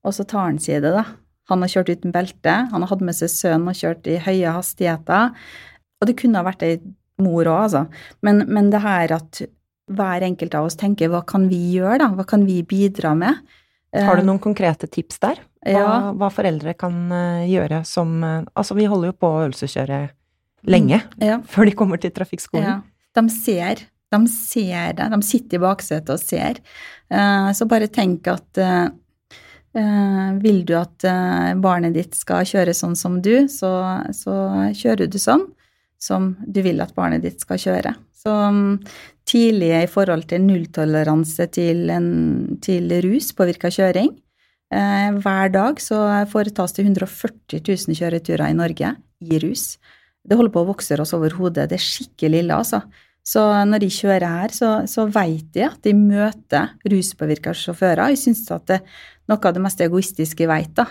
[0.05, 1.07] Og så tar han seg det, da.
[1.49, 4.53] Han har kjørt uten belte, han har hatt med seg sønnen og kjørt i høye
[4.53, 5.33] hastigheter.
[5.99, 6.75] Og det kunne ha vært ei
[7.25, 7.87] mor òg, altså.
[8.25, 9.41] Men, men, det her at
[9.89, 12.11] hver enkelt av oss tenker hva kan vi gjøre, da?
[12.19, 13.41] Hva kan vi bidra med?
[13.97, 15.41] Har du eh, noen konkrete tips der?
[15.65, 15.97] Hva, ja.
[16.21, 20.03] hva foreldre kan eh, gjøre som eh, Altså, vi holder jo på å øvelseskjøre
[20.67, 21.39] lenge mm, ja.
[21.47, 22.67] før de kommer til trafikkskolen.
[22.67, 22.81] Ja.
[23.19, 23.85] De ser.
[24.13, 25.11] De ser det.
[25.13, 26.63] De sitter i baksetet og ser.
[27.13, 28.89] Uh, så bare tenk at uh,
[29.79, 31.07] uh, vil du at
[31.63, 33.73] barnet ditt skal kjøre sånn som du, så,
[34.17, 34.35] så,
[34.77, 35.47] kjører du sånn
[35.99, 37.97] som du vil at barnet ditt skal kjøre.
[38.19, 38.79] Så um,
[39.29, 41.91] tidlig i forhold til nulltoleranse til,
[42.65, 44.15] til ruspåvirka kjøring.
[44.69, 49.77] hver dag så foretas det 140 000 kjøreturer i Norge i rus.
[50.29, 51.69] Det holder på å vokse oss over hodet.
[51.71, 52.83] Det er skikkelig ille, altså.
[53.29, 58.15] Så når de kjører her, så, så vet de at de møter ruspåvirka sjåfører.
[58.15, 60.87] Jeg syns at det er noe av det mest egoistiske jeg vet, da.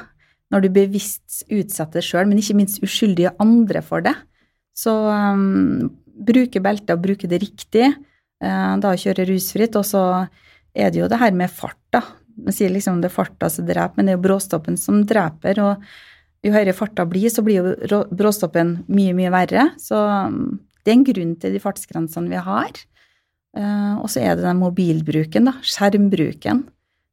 [0.53, 4.13] Når du bevisst utsetter deg sjøl, men ikke minst uskyldige andre for det.
[4.77, 5.89] Så um,
[6.27, 7.89] bruke beltet og bruke det riktig,
[8.45, 9.75] uh, da kjøre rusfritt.
[9.79, 10.03] Og så
[10.77, 12.03] er det jo det her med fart, da.
[12.37, 15.63] Man sier liksom det er farta som dreper, men det er jo bråstoppen som dreper.
[15.65, 15.89] og
[16.45, 19.69] jo høyere farta blir, så blir jo bråstoppen mye, mye verre.
[19.81, 22.81] Så um, det er en grunn til de fartsgrensene vi har.
[23.57, 25.57] Uh, og så er det den mobilbruken, da.
[25.65, 26.65] Skjermbruken.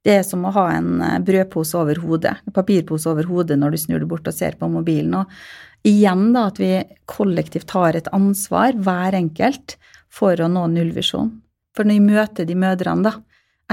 [0.04, 3.74] Det er som å ha en uh, brødpose over hodet, en papirpose over hodet når
[3.74, 5.16] du snur deg bort og ser på mobilen.
[5.22, 6.74] Og igjen da at vi
[7.10, 9.78] kollektivt har et ansvar, hver enkelt,
[10.14, 11.32] for å nå nullvisjon.
[11.74, 13.16] For når vi møter de mødrene, da,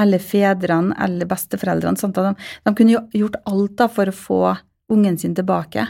[0.02, 2.32] eller fedrene eller besteforeldrene, sånn de,
[2.66, 4.42] de kunne jo gjort alt da for å få
[4.92, 5.86] ungen sin tilbake.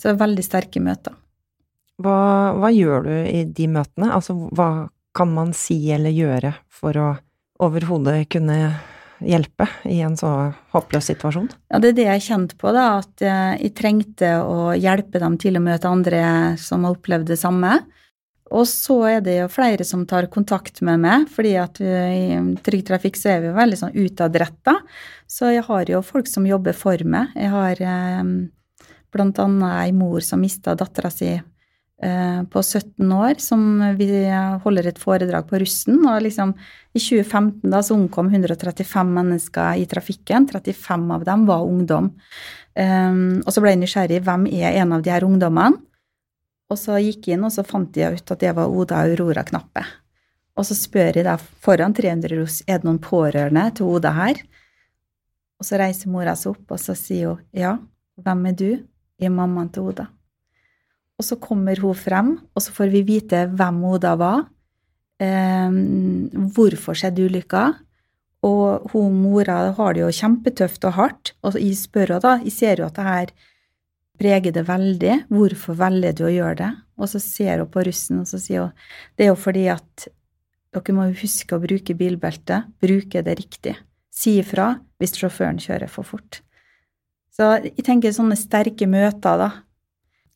[0.00, 1.14] Så veldig sterke møter.
[2.02, 4.10] Hva, hva, gjør du i de møtene?
[4.14, 7.10] Altså, hva kan man si eller gjøre for å
[7.62, 8.56] overhodet kunne
[9.22, 11.50] hjelpe i en så håpløs situasjon?
[11.70, 15.58] Ja, det er det jeg kjente på, da, at jeg trengte å hjelpe dem til
[15.58, 16.22] å møte andre
[16.58, 17.76] som har opplevd det samme.
[18.52, 22.84] Og så er det jo flere som tar kontakt med meg, fordi at i Trygg
[22.88, 24.74] Trafikk så er vi jo veldig sånn utadretta.
[25.32, 27.32] Så jeg har jo folk som jobber for meg.
[27.38, 28.20] Jeg har eh,
[29.12, 33.62] blant annet ei mor som mista dattera si eh, på 17 år, som
[33.96, 34.08] vi
[34.64, 36.02] holder et foredrag på Russen.
[36.04, 36.52] Og liksom
[36.92, 40.50] i 2015 da så omkom 135 mennesker i trafikken.
[40.52, 42.12] 35 av dem var ungdom.
[42.72, 45.80] Um, og så ble jeg nysgjerrig hvem er en av de her ungdommene.
[46.72, 49.44] Og så gikk jeg inn, og så fant jeg ut at det var Oda Aurora
[49.44, 49.82] Knappe.
[50.56, 54.40] Og så spør jeg da foran 300 ros er det noen pårørende til Oda her.
[55.62, 57.76] Og så reiser mora seg opp, og så sier hun ja,
[58.18, 58.70] hvem er du?
[59.22, 60.08] Jeg er mammaen til Oda.
[61.20, 64.40] Og så kommer hun frem, og så får vi vite hvem Oda var,
[65.22, 65.76] eh,
[66.56, 67.62] hvorfor skjedde ulykka.
[68.42, 72.56] Og hun mora har det jo kjempetøft og hardt, og jeg spør henne da, jeg
[72.56, 73.32] ser jo at det her
[74.18, 75.14] preger det veldig.
[75.30, 76.72] Hvorfor velger du å gjøre det?
[76.98, 78.74] Og så ser hun på russen, og så sier hun
[79.14, 80.10] det er jo fordi at
[80.74, 83.78] dere må huske å bruke bilbelte, bruke det riktig.
[84.12, 86.42] Si ifra hvis sjåføren kjører for fort.
[87.32, 89.50] Så jeg tenker sånne sterke møter, da.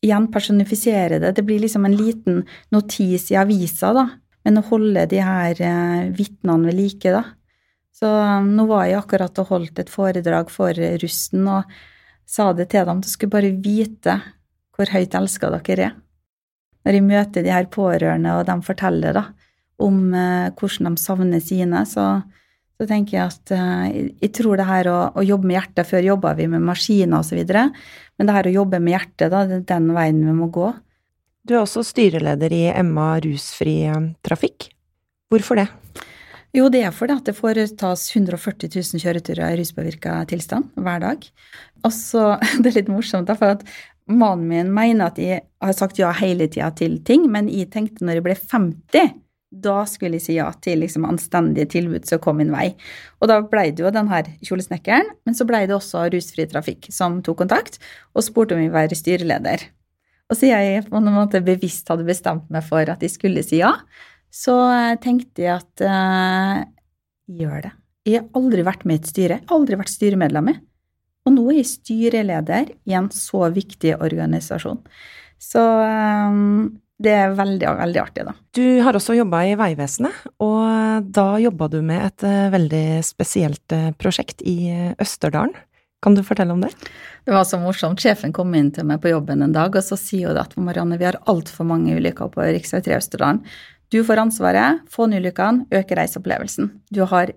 [0.04, 1.34] Igjen personifisere det.
[1.36, 4.06] Det blir liksom en liten notis i avisa, da.
[4.46, 7.24] Men å holde de her eh, vitnene ved like, da.
[7.96, 11.76] Så um, nå var jeg akkurat og holdt et foredrag for russen og
[12.28, 13.00] sa det til dem.
[13.00, 14.18] Du skulle bare vite
[14.76, 15.94] hvor høyt elska dere er.
[16.86, 19.24] Når jeg møter de her pårørende, og de forteller da,
[19.82, 22.04] om eh, hvordan de savner sine, så,
[22.76, 23.84] så tenker jeg at eh,
[24.20, 27.40] jeg tror det her å, å jobbe med hjertet Før jobba vi med maskiner osv.,
[28.16, 30.70] men det her å jobbe med hjertet, da, det er den veien vi må gå.
[31.46, 34.70] Du er også styreleder i Emma rusfri eh, trafikk.
[35.32, 35.66] Hvorfor det?
[36.56, 41.26] Jo, det er fordi at det foretas 140 000 kjøreturer i ruspåvirka tilstand hver dag.
[41.84, 42.24] Og så,
[42.62, 43.64] Det er litt morsomt, da, for at
[44.06, 48.06] mannen min mener at jeg har sagt ja hele tida til ting, men jeg tenkte
[48.06, 49.14] når jeg ble 50,
[49.62, 52.70] da skulle jeg si ja til liksom anstendige tilbud som kom min vei.
[53.20, 56.90] Og da ble det jo den her kjolesnekkeren, men så ble det også Rusfri Trafikk
[56.94, 57.80] som tok kontakt
[58.14, 59.66] og spurte om jeg var styreleder.
[60.26, 63.60] Og siden jeg på en måte bevisst hadde bestemt meg for at jeg skulle si
[63.62, 63.72] ja,
[64.32, 66.64] så eh, tenkte jeg at uh,
[67.30, 67.74] gjør det.
[68.06, 70.56] Jeg har aldri vært med i et styre, aldri vært styremedlem i.
[71.26, 74.78] Og nå er jeg styreleder i en så viktig organisasjon.
[75.42, 78.32] Så um, det er veldig, veldig artig, da.
[78.56, 83.74] Du har også jobba i Vegvesenet, og da jobba du med et uh, veldig spesielt
[83.76, 85.52] uh, prosjekt i Østerdalen.
[86.04, 86.70] Kan du fortelle om det?
[87.26, 88.00] Det var så morsomt.
[88.00, 90.98] Sjefen kom inn til meg på jobben en dag, og så sier hun at Marianne,
[91.00, 92.60] vi har altfor mange ulykker på rv.
[92.62, 93.42] 3 Østerdalen.
[93.92, 96.70] Du får ansvaret, få ned ulykkene, øke reiseopplevelsen.
[96.94, 97.32] Du har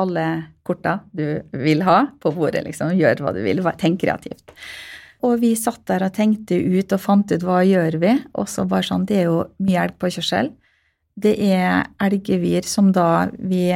[0.00, 0.26] alle
[0.66, 2.94] korta du vil ha på bordet, liksom.
[2.98, 4.54] Gjør hva du vil, tenk kreativt.
[5.22, 8.66] Og vi satt der og tenkte ut og fant ut hva gjør vi, og så
[8.68, 10.50] bare sånn, det er jo mye elgpåkjørsel.
[11.22, 13.68] Det er elggevir som da vi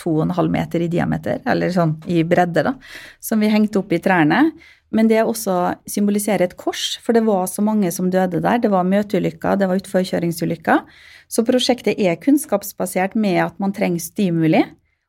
[0.00, 2.74] to og en halv meter i diameter, eller sånn i bredde, da,
[3.20, 4.46] som vi hengte opp i trærne.
[4.94, 8.60] Men det også symboliserer et kors, for det var så mange som døde der.
[8.62, 10.84] Det var møteulykker, det var utforkjøringsulykker.
[11.26, 14.62] Så prosjektet er kunnskapsbasert med at man trenger stimuli.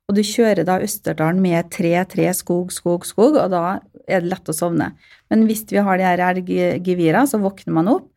[0.10, 4.32] Og du kjører da Østerdalen med tre, tre, skog, skog, skog, og da er det
[4.34, 4.92] lett å sovne.
[5.32, 8.10] Men hvis vi har de her elggevira, så våkner man opp.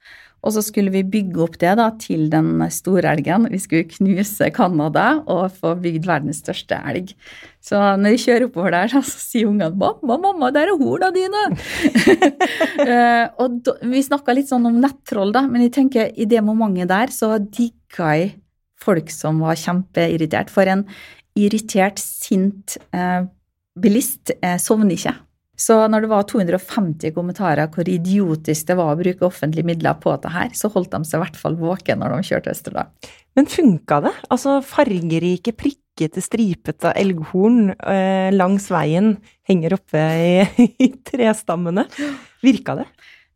[0.46, 3.48] Og så skulle vi bygge opp det da til den store elgen.
[3.50, 7.10] Vi skulle knuse Canada og få bygd verdens største elg.
[7.64, 11.44] Så når vi kjører oppover der, så sier ungene 'mamma, mamma, der er horna dine'.
[12.86, 16.44] uh, og da, vi snakka litt sånn om nettroll, da, men jeg tenker i det
[16.44, 18.36] momentet der så digga jeg
[18.78, 20.54] folk som var kjempeirritert.
[20.54, 20.86] For en
[21.34, 23.26] irritert, sint uh,
[23.74, 25.18] bilist uh, sovner ikke.
[25.58, 30.14] Så når det var 250 kommentarer hvor idiotisk det var å bruke offentlige midler på
[30.22, 32.92] det her, så holdt de seg i hvert fall våken når de kjørte Østerdal.
[33.38, 34.14] Men funka det?
[34.30, 39.16] Altså fargerike, prikkete, stripete elghorn eh, langs veien
[39.50, 40.32] henger oppe i,
[40.86, 41.88] i trestammene.
[42.44, 42.88] Virka det?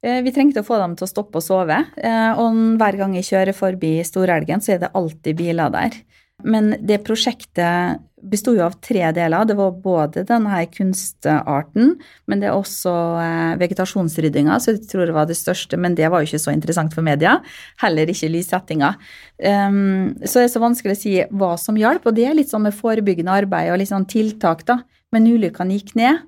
[0.03, 3.15] Eh, vi trengte å få dem til å stoppe og sove, eh, og hver gang
[3.19, 5.99] jeg kjører forbi Storelgen, så er det alltid biler der.
[6.45, 9.47] Men det prosjektet besto jo av tre deler.
[9.49, 11.95] Det var både denne kunstarten,
[12.31, 15.79] men det er også eh, vegetasjonsryddinga, så jeg tror det var det største.
[15.81, 17.39] Men det var jo ikke så interessant for media.
[17.83, 18.95] Heller ikke lyssettinga.
[19.43, 22.53] Um, så det er så vanskelig å si hva som hjalp, og det er litt
[22.53, 24.83] sånn med forebyggende arbeid og litt sånn tiltak, da.
[25.13, 26.23] Men ulykkene gikk ned.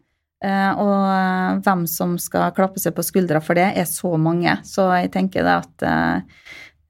[0.45, 4.59] Uh, og hvem som skal klappe seg på skuldra for det, er så mange.
[4.67, 5.87] Så jeg tenker det at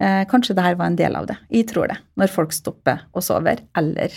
[0.03, 1.37] Eh, kanskje det her var en del av det.
[1.55, 1.99] Jeg tror det.
[2.19, 4.15] Når folk stopper og sover, eller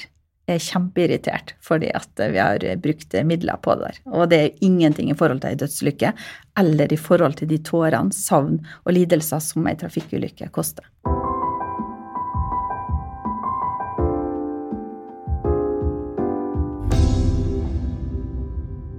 [0.48, 4.02] er kjempeirritert fordi at vi har brukt midler på det der.
[4.16, 6.14] Og det er ingenting i forhold til ei dødslykke
[6.60, 10.88] eller i forhold til de tårene, savn og lidelser som ei trafikkulykke koster.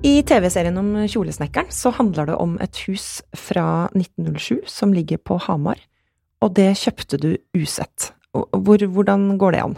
[0.09, 5.41] I TV-serien om Kjolesnekkeren så handler det om et hus fra 1907 som ligger på
[5.49, 5.81] Hamar
[6.45, 8.13] og det kjøpte du usett.
[8.33, 9.77] Hvor, hvordan går det an?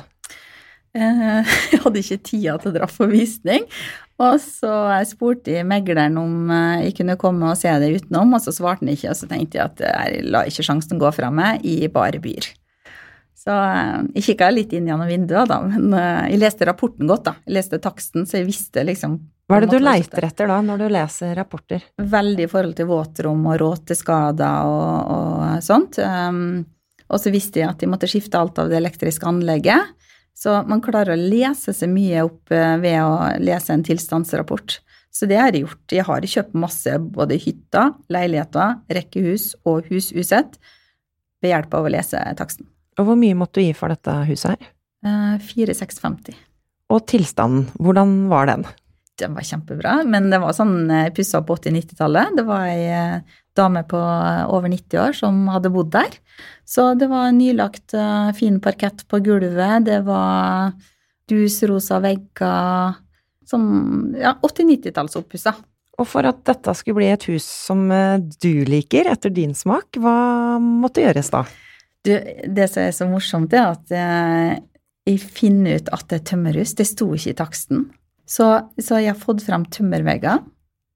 [0.96, 3.66] Eh, jeg hadde ikke tida til å dra på visning,
[4.20, 8.42] og så jeg spurte megleren om eh, jeg kunne komme og se det utenom, og
[8.42, 11.30] så svarte han ikke, og så tenkte jeg at jeg la ikke sjansen gå fra
[11.34, 12.50] meg, i bare byr.
[13.40, 15.94] Så eh, jeg kikka litt inn gjennom vinduet, da, men
[16.32, 17.36] jeg leste rapporten godt, da.
[17.46, 19.20] Jeg leste taksten, så jeg visste liksom
[19.50, 21.82] hva er det du leiter etter da, når du leser rapporter?
[21.98, 25.96] Veldig i forhold til våtrom og råteskader og, og sånt.
[25.98, 26.60] Um,
[27.10, 29.88] og så visste jeg at de måtte skifte alt av det elektriske anlegget.
[30.38, 34.76] Så man klarer å lese seg mye opp eh, ved å lese en tilstandsrapport.
[35.10, 35.96] Så det har jeg gjort.
[35.96, 40.60] Jeg har kjøpt masse både hytter, leiligheter, rekkehus og hus usett
[41.42, 42.70] ved hjelp av å lese taksten.
[43.02, 44.70] Og hvor mye måtte du gi for dette huset her?
[45.02, 46.38] Uh, 4650.
[46.94, 48.64] Og tilstanden, hvordan var den?
[49.20, 49.94] Det var kjempebra.
[50.08, 52.34] Men det var sånn jeg pussa opp 80-90-tallet.
[52.40, 56.16] Det var ei eh, dame på over 90 år som hadde bodd der.
[56.68, 57.92] Så det var nylagt
[58.38, 59.88] fin parkett på gulvet.
[59.88, 60.70] Det var
[61.28, 63.00] dusrosa vegger.
[63.50, 65.56] Sånn ja, 80-90-tallsoppussa.
[66.00, 70.00] Og for at dette skulle bli et hus som eh, du liker, etter din smak,
[70.00, 71.44] hva måtte gjøres da?
[72.06, 72.14] Du,
[72.48, 74.54] det som er så morsomt, er at eh,
[75.10, 76.76] jeg finner ut at det er tømmerhus.
[76.78, 77.88] Det sto ikke i taksten.
[78.30, 78.46] Så,
[78.78, 80.44] så jeg har fått frem tømmervegger.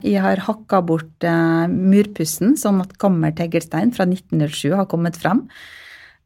[0.04, 5.44] Jeg har hakka bort eh, murpussen, sånn at gammel teglstein fra 1907 har kommet frem.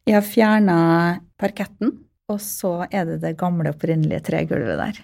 [0.07, 0.79] Jeg har fjerna
[1.39, 1.95] parketten,
[2.29, 4.99] og så er det det gamle, opprinnelige tregulvet der.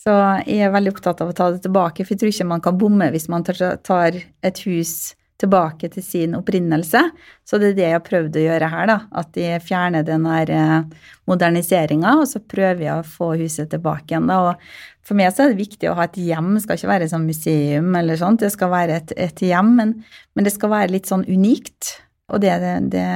[0.00, 0.12] Så
[0.48, 2.78] jeg er veldig opptatt av å ta det tilbake, for jeg tror ikke man kan
[2.80, 4.94] bomme hvis man tar et hus
[5.40, 7.02] tilbake til sin opprinnelse.
[7.48, 8.96] Så det er det jeg har prøvd å gjøre her, da.
[9.22, 14.12] At de fjerner den der eh, moderniseringa, og så prøver jeg å få huset tilbake
[14.12, 14.40] igjen, da.
[14.50, 17.10] Og for meg så er det viktig å ha et hjem, det skal ikke være
[17.10, 18.44] sånn museum eller sånt.
[18.44, 19.94] Det skal være et, et hjem, men,
[20.36, 21.96] men, det skal være litt sånn unikt.
[22.30, 22.54] Og det,
[22.92, 23.06] det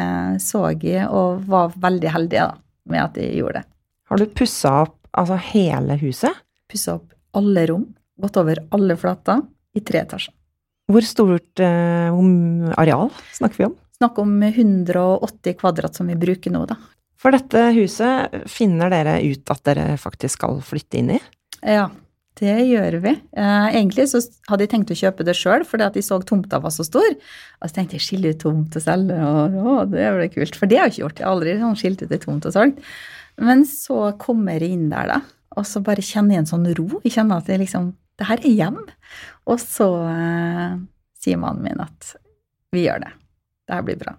[0.42, 2.50] så jeg, og var veldig heldig da,
[2.90, 3.68] med at jeg gjorde det.
[4.10, 6.42] Har du pussa opp altså hele huset?
[6.70, 7.86] Pussa opp alle rom.
[8.20, 9.42] Gått over alle flater
[9.74, 10.34] i tre etasjer.
[10.90, 12.18] Hvor stort eh,
[12.76, 13.76] areal snakker vi om?
[13.96, 16.76] Snakk om 180 kvadrat som vi bruker nå, da.
[17.20, 21.20] For dette huset finner dere ut at dere faktisk skal flytte inn i?
[21.64, 21.86] Ja,
[22.36, 23.14] det gjør vi.
[23.38, 24.20] Eh, egentlig så
[24.50, 27.06] hadde jeg tenkt å kjøpe det sjøl, fordi at jeg så tomta var så stor.
[27.14, 30.58] Og så tenkte jeg skille ut tomt og selge, og å, det ble kult.
[30.58, 31.22] For det har jeg ikke gjort.
[31.22, 32.84] Jeg har aldri sånn skilt ut ei tomt og solgt.
[33.40, 35.20] Men så kommer jeg inn der, da,
[35.56, 36.88] og så bare kjenner jeg en sånn ro.
[37.06, 38.82] Jeg kjenner at det liksom det her er hjem.
[39.50, 40.76] Og så eh,
[41.20, 42.14] sier mannen min at
[42.74, 43.12] vi gjør det.
[43.64, 44.16] Det her blir bra.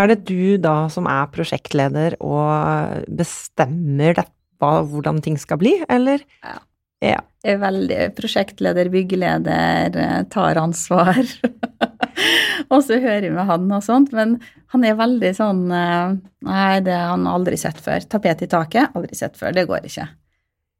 [0.00, 4.32] Er det du da som er prosjektleder og bestemmer dette,
[4.64, 6.22] hvordan ting skal bli, eller?
[6.42, 6.56] Ja.
[7.04, 7.20] ja.
[7.44, 11.20] Jeg er veldig prosjektleder, byggeleder, eh, tar ansvar.
[12.72, 14.38] og så hører jeg med han og sånt, men
[14.72, 16.14] han er veldig sånn eh,
[16.44, 18.06] Nei, det har han aldri sett før.
[18.08, 19.52] Tapet i taket, aldri sett før.
[19.56, 20.08] Det går ikke.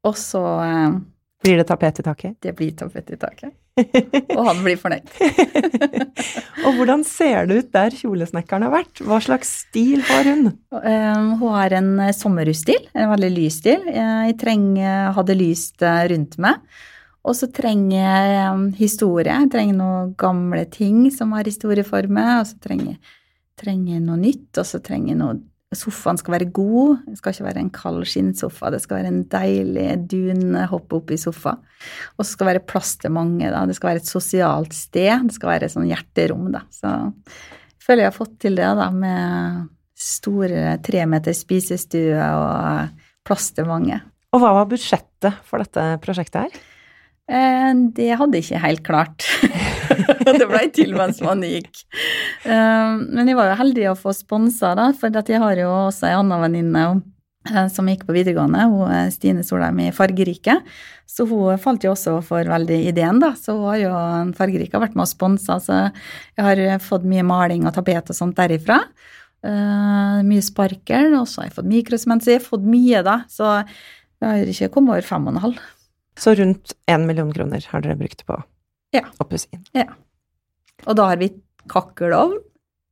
[0.09, 0.97] Og så eh,
[1.45, 2.39] blir det tapet i taket?
[2.41, 3.53] Det blir tapet i taket.
[3.75, 5.09] Og han blir fornøyd.
[6.65, 9.01] og hvordan ser det ut der kjolesnekkeren har vært?
[9.03, 10.53] Hva slags stil har hun?
[10.71, 13.83] Um, hun har en eh, sommerhusstil, en veldig lys stil.
[13.91, 16.61] Jeg trenger, hadde lyst eh, rundt meg.
[17.25, 19.33] Og så trenger jeg um, historie.
[19.33, 22.43] Jeg trenger noen gamle ting som har historie for meg.
[22.43, 25.39] Og så trenger jeg noe nytt, og så trenger jeg noe
[25.77, 27.03] Sofaen skal være god.
[27.07, 28.71] Det skal ikke være en kald skinnsofa.
[28.73, 31.55] Det skal være en deilig dunhopp oppi sofa.
[32.15, 33.49] Og så skal det være plass til mange.
[33.51, 33.65] Da.
[33.67, 35.27] Det skal være et sosialt sted.
[35.27, 36.49] Det skal være et sånn hjerterom.
[36.55, 36.65] Da.
[36.73, 39.65] Så jeg føler jeg har fått til det da, med
[40.05, 43.99] store tremeters spisestue og plass til mange.
[44.35, 46.63] Og hva var budsjettet for dette prosjektet her?
[47.25, 49.29] Eh, det hadde jeg ikke helt klart.
[50.39, 51.83] det blei til mens man gikk.
[52.45, 56.09] Eh, men jeg var jo heldig å få sponsa, da, for jeg har jo også
[56.09, 56.85] ei anna venninne
[57.51, 60.59] eh, som gikk på videregående, hun Stine Solheim i Fargerike.
[61.09, 63.33] Så hun falt jo også for veldig ideen, da.
[63.39, 63.91] Så hun har jo
[64.37, 68.17] Fargerike har vært med og sponsa, så jeg har fått mye maling og tapet og
[68.17, 68.81] sånt derifra.
[69.45, 73.19] Uh, mye sparkel, og så har jeg fått mikrosement, så jeg har fått mye, da.
[73.29, 75.61] Så jeg har ikke kommet over fem og en halv.
[76.17, 78.39] Så rundt én million kroner har dere brukt på
[78.95, 79.05] ja.
[79.21, 79.63] oppussingen?
[79.75, 79.89] Ja.
[80.85, 81.31] Og da har vi
[81.71, 82.39] kakkelovn,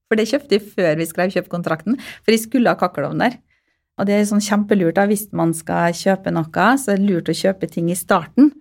[0.10, 3.40] for det kjøpte vi før vi skrev kjøpekontrakten, for jeg skulle ha kakkelovn der.
[4.02, 7.30] Og det er sånn kjempelurt da, hvis man skal kjøpe noe, så er det lurt
[7.30, 8.52] å kjøpe ting i starten.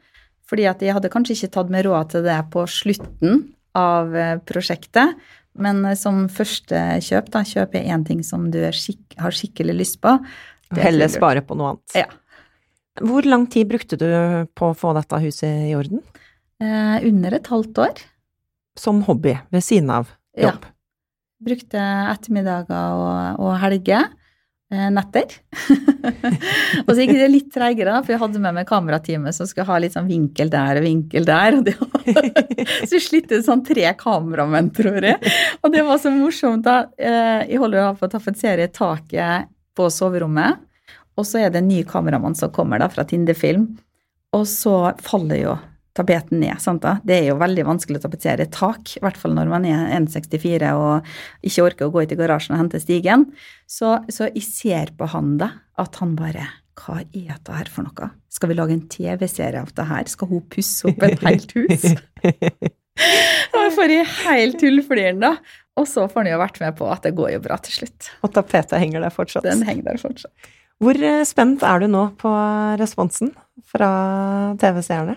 [0.48, 3.46] Fordi at jeg hadde kanskje ikke tatt med råd til det på slutten
[3.78, 5.16] av eh, prosjektet,
[5.60, 9.78] men eh, som første kjøp, da kjøper jeg én ting som du skik har skikkelig
[9.78, 10.18] lyst på.
[10.72, 11.96] Og heller spare på noe annet.
[12.02, 12.08] Ja.
[13.00, 14.08] Hvor lang tid brukte du
[14.56, 16.02] på å få dette huset i orden?
[16.62, 18.02] Eh, under et halvt år.
[18.78, 20.62] Som hobby, ved siden av jobb?
[20.62, 20.74] Ja.
[21.42, 24.12] Brukte ettermiddager og, og helger.
[24.72, 25.34] Eh, netter.
[26.86, 29.80] og så gikk det litt treigere, for jeg hadde med meg kamerateamet som skulle ha
[29.82, 31.58] litt sånn vinkel der og vinkel der.
[31.58, 31.74] Og det
[32.86, 35.18] så jeg slitte sånn tre kameramenn, tror jeg.
[35.60, 36.64] Og det var så morsomt.
[36.64, 36.86] da.
[36.96, 40.62] Eh, jeg holder på å tapetsere taket på soverommet.
[41.20, 43.66] Og så er det en ny kameramann som kommer da fra Tindefilm,
[44.32, 45.58] og så faller jo
[45.96, 46.56] tapeten ned.
[46.62, 46.96] Sant da?
[47.04, 49.92] Det er jo veldig vanskelig å tapetsere et tak, i hvert fall når man er
[49.98, 51.12] 1,64 og
[51.44, 53.28] ikke orker å gå ut i garasjen og hente stigen.
[53.68, 56.48] Så, så jeg ser på han da, at han bare
[56.82, 58.06] Hva er dette her for noe?
[58.32, 60.06] Skal vi lage en TV-serie av det her?
[60.08, 61.90] Skal hun pusse opp et helt hus?
[63.52, 65.36] Da får i helt tullfliren, da.
[65.80, 68.10] Og så får han jo vært med på at det går jo bra til slutt.
[68.20, 69.46] Og tapetet henger der fortsatt?
[69.46, 70.50] Den henger der fortsatt.
[70.82, 72.32] Hvor eh, spent er du nå på
[72.80, 73.32] responsen
[73.72, 73.90] fra
[74.60, 75.16] TV-seerne?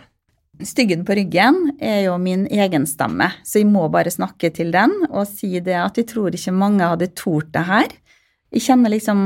[0.64, 4.94] Styggen på ryggen er jo min egen stemme, så jeg må bare snakke til den
[5.10, 7.92] og si det at jeg tror ikke mange hadde tort det her.
[8.56, 9.20] Jeg kjenner liksom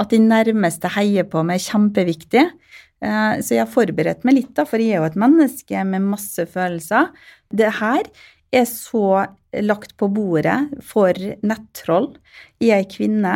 [0.00, 2.46] at de nærmeste heier på meg er kjempeviktig.
[3.04, 6.08] Eh, så jeg har forberedt meg litt, da, for jeg er jo et menneske med
[6.08, 7.10] masse følelser.
[7.52, 8.08] Det her
[8.56, 9.26] er så
[9.60, 12.14] lagt på bordet for nettroll.
[12.62, 13.34] Jeg er kvinne.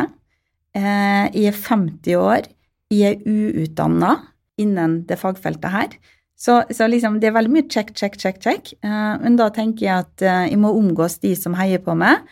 [0.73, 2.49] Eh, jeg er 50 år.
[2.93, 4.15] Jeg er uutdanna
[4.61, 5.95] innen det fagfeltet her.
[6.35, 8.73] Så, så liksom, det er veldig mye check, check, check, check.
[8.83, 12.25] Uh, men da tenker jeg at uh, jeg må omgås de som heier på meg.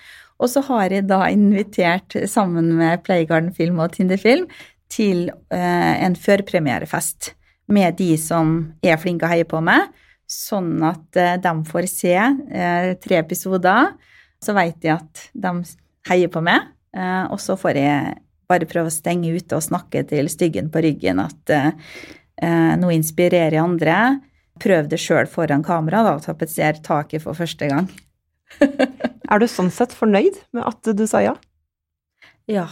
[0.43, 4.49] Og så har jeg da invitert, sammen med Playgarden Film og Tinderfilm,
[4.91, 7.31] til uh, en førpremierefest
[7.73, 9.87] med de som er flinke og heier på meg,
[10.29, 12.11] sånn at de får se
[12.99, 13.93] tre episoder.
[14.43, 15.51] Så vet de at de
[16.09, 16.67] heier på meg,
[17.31, 18.17] og så får jeg
[18.51, 21.53] bare prøve å stenge ute og snakke til styggen på ryggen at
[22.41, 23.97] nå inspirerer andre.
[24.61, 27.89] Prøv det sjøl foran kamera, da, og tapetser taket for første gang.
[29.31, 31.33] er du sånn sett fornøyd med at du sa ja?
[32.49, 32.67] Ja.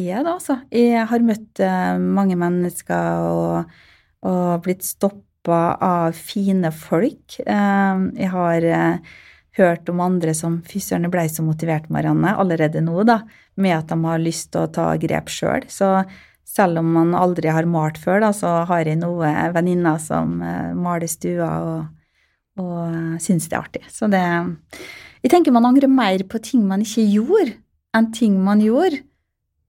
[0.00, 0.58] Jeg er det, altså.
[0.72, 3.74] Jeg har møtt uh, mange mennesker og,
[4.28, 7.36] og blitt stoppa av fine folk.
[7.44, 8.68] Uh, jeg har
[9.58, 13.20] hørt om andre som Fy søren, jeg blei så motivert, Marianne, allerede nå, da,
[13.60, 15.68] med at de har lyst til å ta grep sjøl.
[15.68, 15.92] Så
[16.52, 20.72] selv om man aldri har malt før, da, så har jeg noen venninner som uh,
[20.76, 21.84] maler stua og,
[22.60, 23.84] og uh, syns det er artig.
[23.92, 24.22] Så det
[25.22, 27.54] Jeg tenker man angrer mer på ting man ikke gjorde,
[27.96, 29.04] enn ting man gjorde.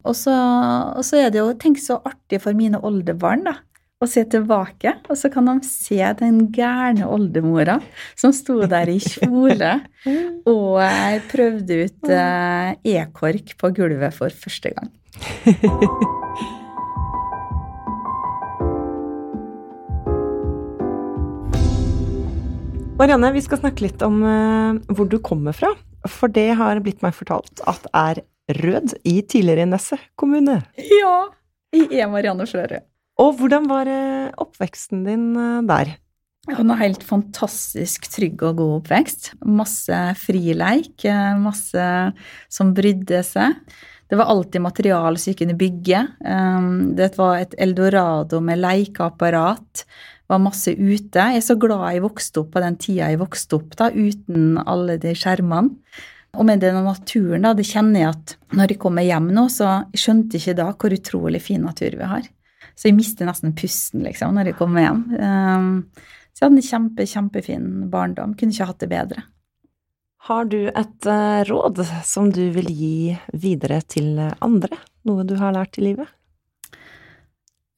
[0.03, 0.33] Og så,
[0.97, 3.61] og så er det jo Tenk så artig for mine oldebarn, da.
[4.03, 7.77] Å se tilbake, og så kan de se den gærne oldemora
[8.19, 9.77] som sto der i kjole
[10.51, 10.81] og
[11.31, 14.91] prøvde ut e-kork på gulvet for første gang.
[23.03, 25.73] Marianne, vi skal snakke litt om uh, hvor du kommer fra.
[26.07, 28.21] For det har blitt meg fortalt at er
[28.63, 30.61] Rød i tidligere Nesset kommune.
[30.79, 31.17] Ja,
[31.75, 32.85] jeg er Marianne Sjørød.
[33.19, 35.97] Og hvordan var uh, oppveksten din uh, der?
[36.47, 39.33] En helt fantastisk trygg og god oppvekst.
[39.51, 41.03] Masse frileik,
[41.43, 41.89] masse
[42.51, 43.59] som brydde seg.
[44.07, 46.01] Det var alltid materiale som vi kunne bygge.
[46.99, 49.85] Det var et eldorado med lekeapparat
[50.33, 51.21] var masse ute.
[51.21, 54.57] Jeg er så glad jeg vokste opp på den tida jeg vokste opp, da, uten
[54.65, 55.77] alle de skjermene.
[56.33, 59.83] Og med den naturen, da, det kjenner jeg at når jeg kommer hjem nå, så
[59.93, 62.25] skjønte jeg ikke da hvor utrolig fin natur vi har.
[62.73, 65.03] Så jeg mister nesten pusten, liksom, når jeg kommer hjem.
[65.13, 65.69] Um,
[66.33, 68.33] så jeg hadde en kjempe, kjempefin barndom.
[68.39, 69.27] Kunne ikke hatt det bedre.
[70.25, 74.81] Har du et uh, råd som du vil gi videre til andre?
[75.05, 76.09] Noe du har lært i livet?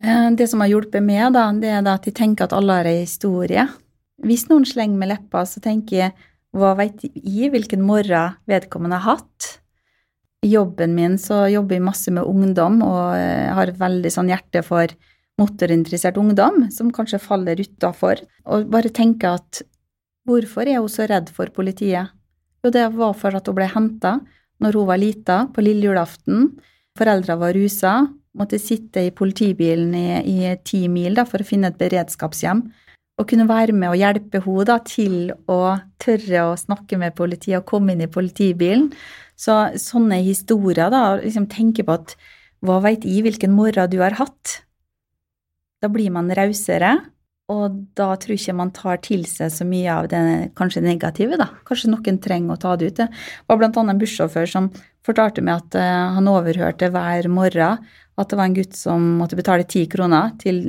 [0.04, 2.89] Eh, det som har hjulpet meg, da, det er at jeg tenker at alle har
[2.89, 3.68] en historie.
[4.26, 6.16] Hvis noen slenger med leppa, så tenker jeg
[6.56, 9.60] hva veit jeg hvilken morgen vedkommende har hatt?
[10.46, 14.62] I jobben min så jobber jeg masse med ungdom og har har veldig sånn hjerte
[14.64, 14.91] for
[15.41, 18.22] motorinteressert ungdom som kanskje faller utafor.
[18.46, 19.64] Og bare tenker at
[20.28, 22.14] hvorfor er hun så redd for politiet?
[22.64, 24.20] Jo, det var for at hun ble henta
[24.64, 26.54] når hun var lita, på lille julaften.
[26.96, 27.98] Foreldra var rusa,
[28.36, 32.65] måtte sitte i politibilen i, i ti mil da, for å finne et beredskapshjem.
[33.15, 35.15] Og kunne være med og hjelpe henne til
[35.47, 35.59] å
[36.03, 38.89] tørre å snakke med politiet og komme inn i politibilen.
[39.39, 42.15] Så sånne historier, da, liksom tenke på at
[42.65, 44.59] hva veit jeg hvilken morgen du har hatt?
[45.83, 46.95] Da blir man rausere,
[47.51, 50.21] og da tror jeg ikke man tar til seg så mye av det
[50.57, 51.51] kanskje negative, da.
[51.67, 53.01] Kanskje noen trenger å ta det ut.
[53.03, 54.71] Det var blant annet en bussjåfør som
[55.05, 57.86] fortalte meg at uh, han overhørte hver morgen
[58.16, 60.61] at det var en gutt som måtte betale ti kroner til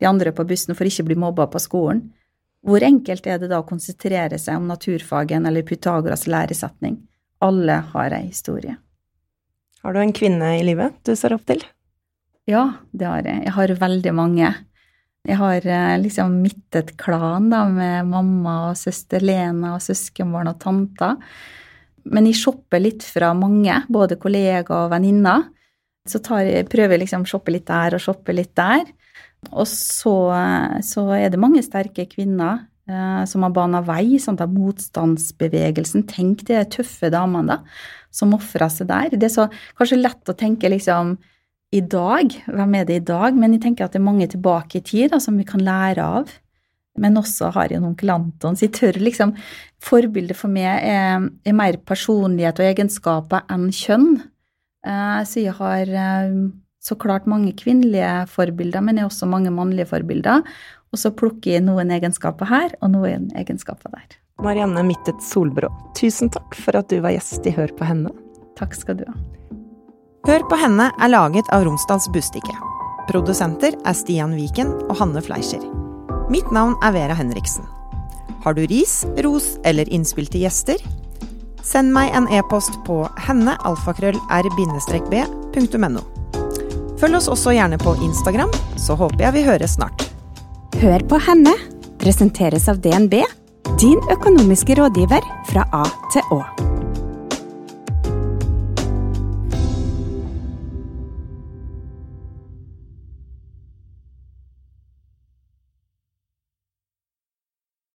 [0.00, 2.04] de andre på bussen for ikke å bli mobba på skolen.
[2.64, 6.96] Hvor enkelt er det da å konsentrere seg om naturfagen eller Pythagoras læresetning?
[7.44, 8.78] Alle har ei historie.
[9.84, 11.60] Har du en kvinne i livet du ser opp til?
[12.48, 13.42] Ja, det har jeg.
[13.44, 14.52] Jeg har veldig mange.
[15.24, 20.50] Jeg har eh, liksom mitt et klan da, med mamma og søster Lena og søskenbarn
[20.52, 21.20] og tanter.
[22.04, 25.46] Men jeg shopper litt fra mange, både kollegaer og venninner.
[26.08, 28.84] Så tar, prøver liksom shoppe litt der og shoppe litt der.
[29.52, 30.14] Og så,
[30.84, 36.06] så er det mange sterke kvinner eh, som har bana vei sånn at motstandsbevegelsen.
[36.08, 37.60] Tenk de tøffe damene da,
[38.14, 39.16] som ofrer seg der.
[39.16, 39.48] Det er så
[39.78, 41.16] kanskje lett å tenke liksom
[41.74, 43.34] i dag, hvem er det i dag?
[43.34, 46.04] Men jeg tenker at det er mange tilbake i tid da, som vi kan lære
[46.20, 46.30] av.
[47.02, 49.34] Men også har jeg en onkel Anton, så jeg tør liksom
[49.84, 54.14] Forbildet for meg er, er mer personlighet og egenskaper enn kjønn.
[54.84, 56.34] Eh, så jeg har eh,
[56.84, 60.44] så klart mange kvinnelige forbilder, men jeg har også mange mannlige forbilder.
[60.92, 64.18] Og så plukker jeg noen egenskaper her og noen egenskaper der.
[64.42, 68.10] Marianne Mittet Solbrå, tusen takk for at du var gjest i Hør på henne.
[68.58, 69.14] Takk skal du ha.
[70.24, 72.54] Hør på henne er laget av Romsdals Bustikke.
[73.10, 75.62] Produsenter er Stian Viken og Hanne Fleischer.
[76.32, 77.66] Mitt navn er Vera Henriksen.
[78.44, 80.80] Har du ris, ros eller innspill til gjester?
[81.64, 86.02] Send meg en e-post på hennealfakrøll-r-b.no.
[87.00, 89.98] Følg oss også gjerne på Instagram, så håper jeg vi høres snart.
[90.82, 91.54] Hør på henne
[92.02, 93.14] presenteres av DNB,
[93.80, 96.40] din økonomiske rådgiver fra A til Å.